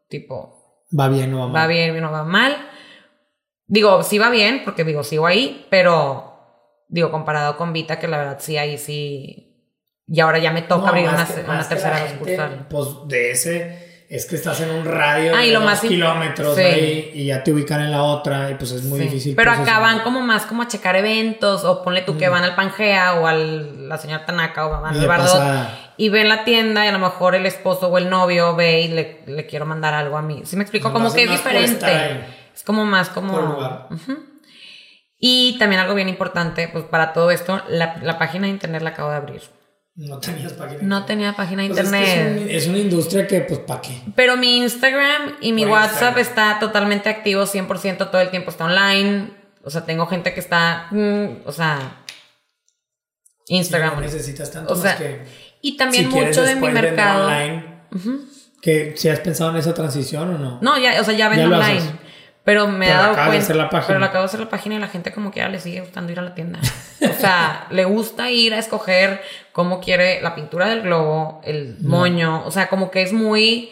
[0.10, 1.64] tipo, Va bien o va mal.
[1.64, 2.56] va bien, no va mal.
[3.68, 6.40] Digo, sí va bien, porque digo, sigo ahí, pero
[6.88, 9.47] digo, comparado con Vita, que la verdad sí, ahí sí.
[10.10, 12.68] Y ahora ya me toca No, abrir una, que- una tercera sucursal.
[12.70, 16.62] Pues de ese es que estás en un radio Ah, de lo más kilómetros sí.
[16.62, 19.06] ahí y ya te ubican en la otra y pues es muy Sí.
[19.06, 19.36] difícil.
[19.36, 22.18] Pero pues, acá van como más como a checar eventos, o ponle tú Mm.
[22.18, 25.44] que van al Pangea o al la señora Tanaka o van al Bardot
[25.98, 28.88] y ven la tienda y a lo mejor el esposo o el novio ve y
[28.88, 30.44] le, le quiero mandar algo a mí.
[30.46, 30.94] ¿Sí me explico?
[30.94, 32.24] Como que es diferente.
[32.56, 33.34] Es como más como...
[33.34, 33.88] Por lugar.
[35.20, 38.92] Y también algo bien importante, pues para todo esto, la, la página de internet la
[38.92, 39.42] acabo de abrir.
[39.98, 40.80] No tenías página.
[40.84, 42.38] No tenía página de Pues es que internet.
[42.38, 44.00] es, un- es una industria que pues ¿para qué?
[44.16, 46.20] Pero mi Instagram y mi WhatsApp Instagram.
[46.20, 49.32] está totalmente activo, 100% todo el tiempo está online.
[49.64, 52.04] O sea, tengo gente que está, mm, o sea,
[53.48, 53.96] Instagram.
[53.96, 55.22] No necesitas tanto O sea, más que...
[55.62, 57.26] y también si mucho de mi mercado.
[57.26, 57.66] online,
[58.62, 60.60] que si has pensado en esa transición o no.
[60.62, 61.82] No, ya, o sea, ya vendo online.
[62.48, 63.44] Pero me he Pero dado acabas de cuenta.
[63.44, 63.88] hacer la página.
[63.88, 66.14] Pero le acabo de hacer la página y la gente como quiera le sigue gustando
[66.14, 66.60] ir a la tienda.
[67.02, 69.20] O sea, le gusta ir a escoger
[69.52, 72.46] cómo quiere la pintura del globo, el moño.
[72.46, 73.72] O sea, como que es muy,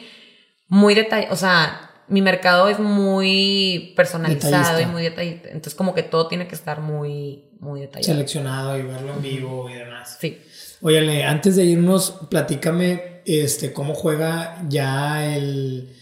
[0.68, 1.32] muy detallado.
[1.34, 4.82] O sea, mi mercado es muy personalizado Detallista.
[4.82, 5.40] y muy detallado.
[5.46, 8.14] Entonces, como que todo tiene que estar muy, muy detallado.
[8.14, 10.18] Seleccionado y verlo en vivo y demás.
[10.20, 10.38] Sí.
[10.82, 15.96] Óyale, antes de irnos, platícame este, cómo juega ya el,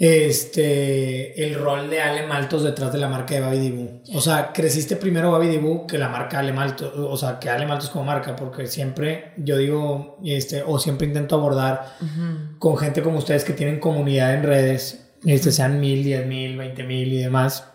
[0.00, 4.02] este, el rol de Ale Maltos detrás de la marca de Baby Dibu.
[4.14, 7.66] O sea, creciste primero Baby Dibu que la marca Ale Maltos, o sea, que Ale
[7.66, 11.96] Maltos como marca, porque siempre yo digo, este, o siempre intento abordar
[12.58, 16.82] con gente como ustedes que tienen comunidad en redes, este, sean mil, diez mil, veinte
[16.82, 17.66] mil y demás.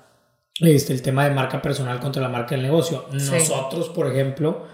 [0.59, 3.05] Este, el tema de marca personal contra la marca del negocio.
[3.11, 3.30] Sí.
[3.32, 4.65] Nosotros, por ejemplo,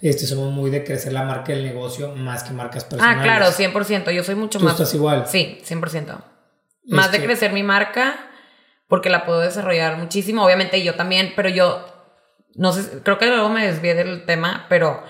[0.00, 3.20] este, somos muy de crecer la marca del negocio más que marcas personales.
[3.20, 4.12] Ah, claro, 100%.
[4.12, 4.74] Yo soy mucho Tú más.
[4.74, 5.24] estás igual.
[5.26, 6.29] Sí, 100%.
[6.90, 8.14] Más de Este- crecer mi marca,
[8.88, 10.44] porque la puedo desarrollar muchísimo.
[10.44, 11.86] Obviamente yo también, pero yo,
[12.56, 15.02] no sé, creo que luego me desvié del tema, pero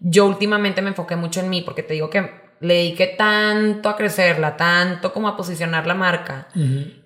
[0.00, 3.96] yo últimamente me enfoqué mucho en mí, porque te digo que le dediqué tanto a
[3.96, 6.48] crecerla, tanto como a posicionar la marca,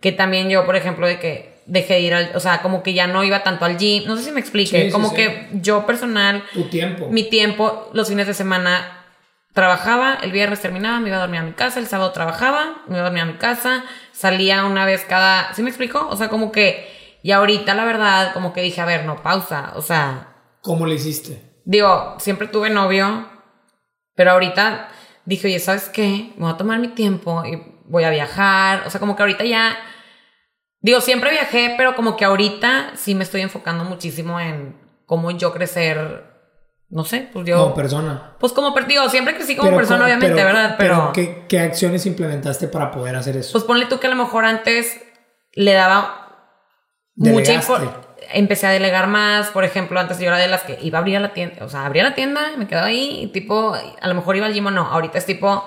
[0.00, 2.92] que también yo, por ejemplo, de que dejé de ir al, o sea, como que
[2.94, 5.16] ya no iba tanto al gym, no sé si me explique, Sí, como sí.
[5.16, 7.08] que yo personal Tu tiempo.
[7.10, 9.01] mi tiempo, los fines de semana
[9.52, 12.94] trabajaba, el viernes terminaba, me iba a dormir a mi casa, el sábado trabajaba, me
[12.96, 15.52] iba a dormir a mi casa, salía una vez cada...
[15.54, 16.06] ¿Sí me explico?
[16.08, 16.90] O sea, como que...
[17.22, 19.72] Y ahorita, la verdad, como que dije, a ver, no, pausa.
[19.76, 20.28] O sea,
[20.60, 21.60] ¿Cómo le hiciste?
[21.64, 23.28] digo, siempre tuve novio,
[24.14, 24.88] pero ahorita
[25.24, 26.32] dije, oye, ¿sabes qué?
[26.36, 28.82] Me voy a tomar mi tiempo y voy a viajar.
[28.86, 29.76] O sea, como que ahorita ya.
[30.80, 34.76] Digo, siempre viajé, pero como que ahorita sí me estoy enfocando muchísimo en
[35.06, 36.31] cómo yo crecer.
[36.92, 37.56] No sé, pues yo.
[37.56, 38.34] Como persona.
[38.38, 40.74] Pues como, digo, siempre crecí como Pero persona, obviamente, pero- ¿verdad?
[40.76, 41.10] Pero.
[41.14, 43.52] ¿qué, qué acciones implementaste para poder hacer eso?
[43.52, 45.00] Pues ponle tú que a lo mejor antes
[45.54, 46.28] le daba
[47.14, 47.54] mucha Delegaste.
[47.84, 48.00] info-
[48.34, 51.18] Empecé a delegar más, por ejemplo, antes yo era de las que iba a abrir
[51.20, 54.36] la tienda, o sea, abría la tienda, me quedaba ahí, y tipo, a lo mejor
[54.36, 54.82] iba al gym o no.
[54.86, 55.66] Ahorita es tipo,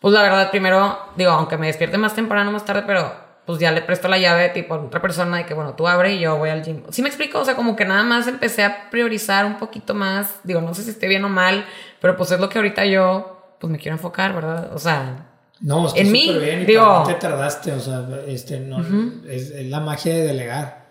[0.00, 3.12] pues la verdad, primero, digo, aunque me despierte más temprano, más tarde, pero
[3.50, 6.14] pues ya le presto la llave, tipo, a otra persona de que, bueno, tú abre
[6.14, 6.82] y yo voy al gym.
[6.90, 7.38] ¿Sí me explico?
[7.40, 10.82] O sea, como que nada más empecé a priorizar un poquito más, digo, no sé
[10.82, 11.64] si esté bien o mal,
[12.00, 14.72] pero pues es lo que ahorita yo, pues me quiero enfocar, ¿verdad?
[14.74, 15.26] O sea,
[15.60, 18.80] No, es que En mí, bien y digo- te tardaste, o sea, este, no,
[19.28, 20.86] es, es la magia de delegar.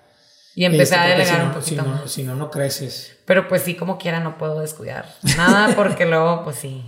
[0.55, 2.51] y empecé Este, a porque delegar si un no, poquito si no, si no, no
[2.51, 3.17] creces.
[3.25, 5.05] Pero pues sí, como quiera, no puedo descuidar
[5.37, 6.83] nada porque luego, pues sí.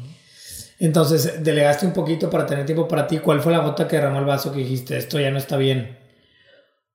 [0.83, 3.19] Entonces, delegaste un poquito para tener tiempo para ti.
[3.19, 5.99] ¿Cuál fue la gota que derramó el vaso que dijiste, esto ya no está bien?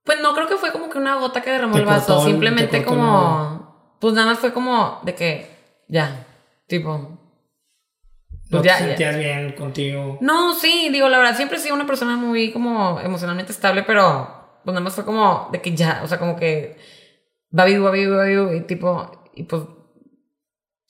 [0.02, 2.78] Pues no creo que fue como que una gota que derramó el vaso, el- simplemente
[2.78, 5.46] el como, pues nada más fue como de que,
[5.88, 6.26] ya,
[6.66, 7.16] tipo,
[8.48, 8.88] ¿No Pues ya, te ya.
[8.88, 10.18] sentías bien contigo?
[10.20, 14.60] No, sí, digo, la verdad, siempre he sido una persona muy como emocionalmente estable, pero
[14.64, 16.76] pues nada más fue como de que ya, o sea, como que
[17.56, 19.62] va vivo, va vivo, va vivo, y tipo, y pues,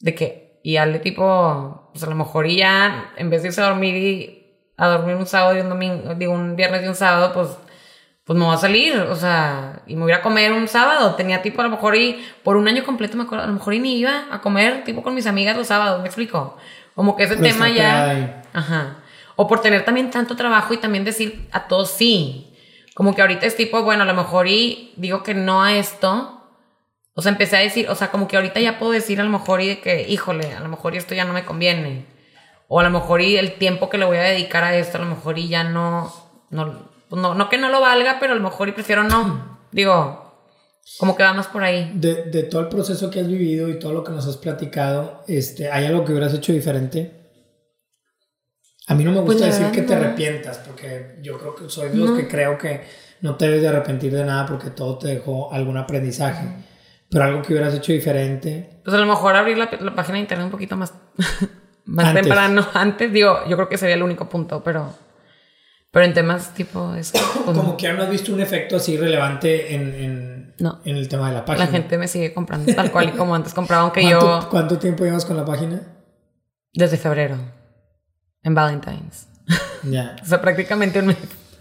[0.01, 3.63] de que, y Ale tipo, pues a lo mejor y ya, en vez de irse
[3.63, 6.95] a dormir y a dormir un sábado y un domingo, digo, un viernes y un
[6.95, 7.49] sábado, pues,
[8.25, 11.15] pues me voy a salir, o sea, y me voy a comer un sábado.
[11.15, 13.73] Tenía tipo, a lo mejor y por un año completo, me acuerdo, a lo mejor
[13.73, 16.59] y ni iba a comer tipo con mis amigas los sábados, ¿me explico?
[16.95, 18.43] Como que ese Por tema ya...
[18.53, 18.97] Ajá.
[19.37, 22.53] O por tener también tanto trabajo y también decir a todos sí.
[22.95, 26.36] Como que ahorita es tipo, bueno, a lo mejor y digo que no a esto.
[27.19, 29.31] O sea, empecé a decir, o sea, como que ahorita ya puedo decir a lo
[29.31, 32.05] mejor y de que, híjole, a lo mejor y esto ya no me conviene.
[32.69, 35.01] O a lo mejor y el tiempo que le voy a dedicar a esto, a
[35.01, 36.13] lo mejor y ya no,
[36.51, 39.59] no, pues no, no que no lo valga, pero a lo mejor y prefiero no.
[39.73, 40.27] Digo,
[40.99, 41.91] como que va más por ahí.
[41.95, 45.25] De, de todo el proceso que has vivido y todo lo que nos has platicado,
[45.27, 47.31] este, ¿hay algo que hubieras hecho diferente?
[48.89, 51.89] A mí no me Pues gusta decir que te arrepientas, porque yo creo que soy
[51.89, 52.83] de los que creo que
[53.23, 56.66] no te debes de arrepentir de nada porque todo te dejó algún aprendizaje.
[57.17, 58.79] Pero algo que hubieras hecho diferente.
[58.85, 60.93] Pues a lo mejor abrir la, la página de internet un poquito más,
[61.87, 62.25] más Antes.
[62.25, 62.67] temprano.
[62.75, 64.93] Antes, digo, yo creo que sería el único punto, pero,
[65.91, 67.13] pero en temas tipo eso,
[67.43, 70.83] pues, Como que no has visto un efecto así relevante en, en, No.
[70.85, 71.65] en el tema de la página.
[71.65, 74.79] la gente me sigue comprando tal cual y como antes compraba, aunque ¿Cuánto, yo ¿Cuánto
[74.79, 75.81] tiempo llevas con la página?
[76.75, 77.39] desde febrero,
[78.43, 79.27] en Valentine's.
[79.85, 80.17] Ya.
[80.23, 81.17] O sea, prácticamente un mes.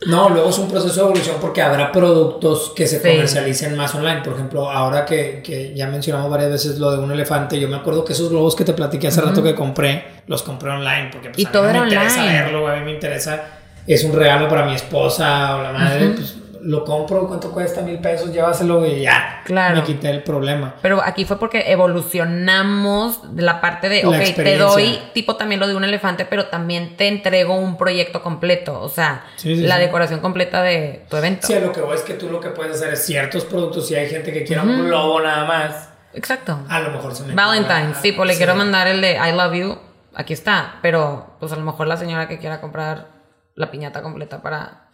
[0.08, 3.08] No, luego es un proceso de evolución porque habrá productos que se Sí.
[3.10, 4.22] comercialicen más online.
[4.24, 7.78] Por ejemplo, ahora que, que ya mencionamos varias veces lo de un elefante, yo me
[7.78, 11.30] acuerdo que esos globos que te platiqué hace rato que compré, los compré online porque
[11.30, 12.42] pues, Y a mí todo era me interesa online.
[12.44, 13.44] verlo, a mí me interesa,
[13.88, 16.36] es un regalo para mi esposa o la madre, pues
[16.66, 17.82] lo compro, ¿cuánto cuesta?
[17.82, 19.42] Mil pesos, llévaselo y ya.
[19.46, 19.76] Claro.
[19.76, 20.74] Me quité el problema.
[20.82, 25.68] Pero aquí fue porque evolucionamos la parte de, La ok, te doy tipo también lo
[25.68, 29.76] de un elefante, pero también te entrego un proyecto completo, o sea, Sí, sí, la
[29.76, 29.82] sí.
[29.82, 31.46] decoración completa de tu evento.
[31.46, 33.88] Sí, a lo que voy es que tú lo que puedes hacer es ciertos productos,
[33.88, 36.60] si hay gente que quiera un globo nada más, Exacto.
[36.68, 39.54] a lo mejor se me Valentine's, sí, pues le quiero mandar el de I love
[39.54, 39.78] you,
[40.16, 43.10] aquí está, pero pues a lo mejor la señora que quiera comprar
[43.54, 44.85] la piñata completa para...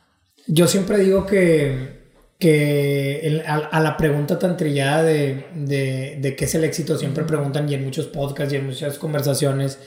[0.47, 2.01] Yo siempre digo que,
[2.39, 6.97] que el- a, a la pregunta tan trillada de, de, de qué es el éxito,
[6.97, 9.79] siempre preguntan y en muchos podcasts y en muchas conversaciones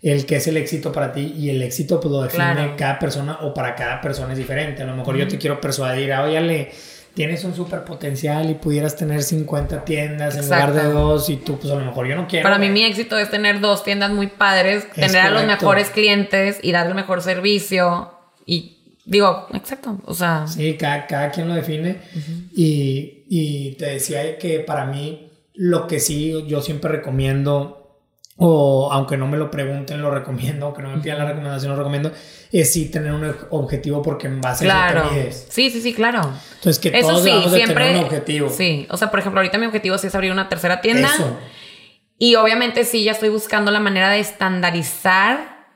[0.00, 2.74] el qué es el éxito para ti y el éxito pues lo define Claro.
[2.78, 4.82] cada persona o para cada persona es diferente.
[4.82, 6.70] A lo mejor yo te quiero persuadir, óyale,
[7.14, 10.98] tienes un super potencial y pudieras tener 50 tiendas en lugar de Exacto.
[11.00, 12.44] dos y tú pues a lo mejor yo no quiero.
[12.44, 15.90] Para mí mi éxito es tener dos tiendas muy padres, Es tener a los mejores
[15.90, 18.12] clientes y dar el mejor servicio
[18.46, 18.77] y
[19.08, 22.00] digo, exacto, o sea, Sí, cada, cada quien lo define.
[22.54, 27.74] y, y te decía que para mí lo que sí yo siempre recomiendo,
[28.36, 31.78] o aunque no me lo pregunten, lo recomiendo, aunque no me pidan la recomendación, lo
[31.78, 32.12] recomiendo,
[32.52, 35.10] es sí tener un objetivo porque en base a claro.
[35.16, 35.52] eso te.
[35.52, 36.20] Sí, sí, sí, claro.
[36.54, 37.84] Entonces que Eso todos sí, debemos de siempre.
[37.84, 38.48] tener un objetivo.
[38.50, 41.08] Sí, o sea, por ejemplo, ahorita mi objetivo sí es abrir una tercera tienda.
[41.12, 41.36] Eso.
[42.18, 45.66] Y obviamente sí, ya estoy buscando la manera de estandarizar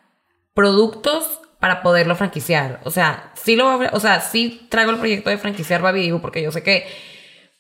[0.55, 2.81] productos para poderlo franquiciar.
[2.83, 6.43] O sea, sí lo o sea, sí traigo el proyecto de franquiciar Baby Dibu porque
[6.43, 6.85] yo sé que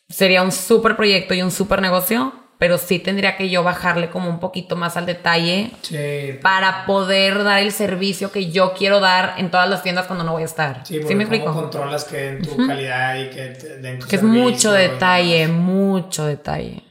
[0.08, 4.28] sería un súper proyecto y un súper negocio, pero sí tendría que yo bajarle como
[4.28, 5.96] un poquito más al detalle Sí.
[6.42, 10.32] para poder dar el servicio que yo quiero dar en todas las tiendas cuando no
[10.32, 10.80] voy a estar.
[10.84, 11.52] Sí, ¿Sí, me cómo explico?
[11.54, 13.40] controlas que en tu calidad y que
[13.82, 16.82] den tu Que es mucho detalle, mucho detalle.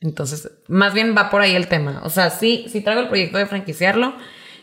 [0.00, 2.00] Entonces, más bien va por ahí el tema.
[2.04, 4.14] O sea, sí, sí traigo el proyecto de franquiciarlo.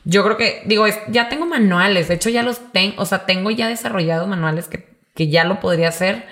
[0.09, 3.25] Yo creo que, digo, es, ya tengo manuales, de hecho ya los tengo, o sea,
[3.25, 6.25] tengo ya desarrollados manuales que, que ya lo podría hacer,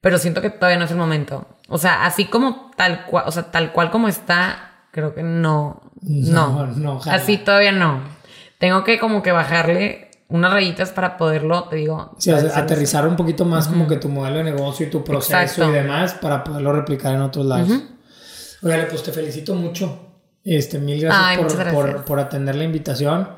[0.00, 1.46] pero siento que todavía no es el momento.
[1.68, 5.92] O sea, así como tal cual, o sea, tal cual como está, creo que no,
[6.02, 8.00] no, No, así todavía no.
[8.58, 12.16] Tengo que como que bajarle unas rayitas para poderlo, te digo.
[12.18, 15.70] Sí, aterrizar un poquito más como que tu modelo de negocio y tu proceso Exacto.
[15.70, 17.70] y demás para poderlo replicar en otros lados.
[18.62, 20.05] Oiga, pues te felicito mucho.
[20.46, 21.74] Este, mil gracias, Ay, por, gracias.
[21.74, 23.28] Por, por atender la invitación.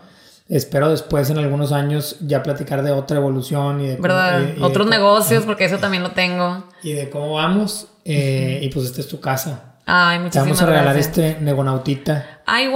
[0.48, 4.40] Espero después en algunos años ya platicar de otra evolución y de cómo- ¿Verdad?
[4.40, 6.64] y- y de Otros cómo- negocios, porque eso también lo tengo.
[6.82, 7.88] y de cómo vamos.
[8.04, 9.64] eh, Y pues esta es tu casa.
[9.84, 11.18] Ay, Te muchísimas vamos a regalar gracias.
[11.18, 12.74] este Negonautita Ay, wow,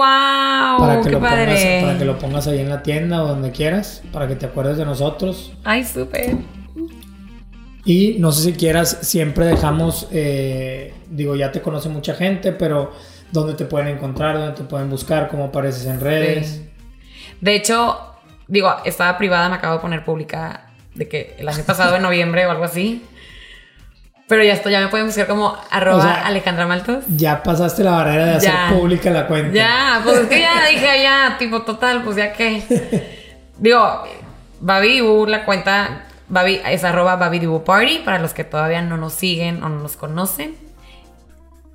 [0.78, 1.80] para, que qué lo pongas, padre.
[1.82, 4.76] para que lo pongas ahí en la tienda o donde quieras, para que te acuerdes
[4.78, 5.52] de nosotros.
[5.64, 6.36] Ay, súper.
[7.84, 12.92] Y no sé si quieras, siempre dejamos, eh, digo, ya te conoce mucha gente, pero
[13.32, 14.36] ¿dónde te pueden encontrar?
[14.38, 15.28] ¿Dónde te pueden buscar?
[15.28, 16.46] ¿Cómo apareces en redes?
[16.48, 16.68] Sí.
[17.40, 17.98] De hecho,
[18.46, 22.46] digo, estaba privada, me acabo de poner pública de que el año pasado, en noviembre
[22.46, 23.04] o algo así.
[24.28, 27.04] Pero ya estoy, ya me pueden buscar como arroba O sea, Alejandra Maltos.
[27.08, 28.70] Ya pasaste la barrera de hacer Ya.
[28.70, 29.52] pública la cuenta.
[29.52, 32.62] Ya, pues es que ya dije, ya, tipo, total, pues ya que.
[33.58, 34.04] Digo,
[34.60, 38.96] Babi Dibu, la cuenta Babi, es arroba Babi Dibu Party para los que todavía no
[38.96, 40.56] nos siguen o no nos conocen.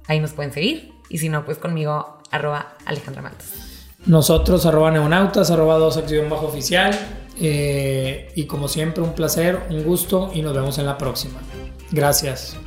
[0.07, 0.91] Ahí nos pueden seguir.
[1.09, 3.53] Y si no, pues conmigo, arroba Alejandra Maltas.
[4.05, 6.97] Nosotros, arroba neonautas, arroba 2 bajo oficial.
[7.39, 11.39] Eh, y como siempre, un placer, un gusto y nos vemos en la próxima.
[11.91, 12.57] Gracias.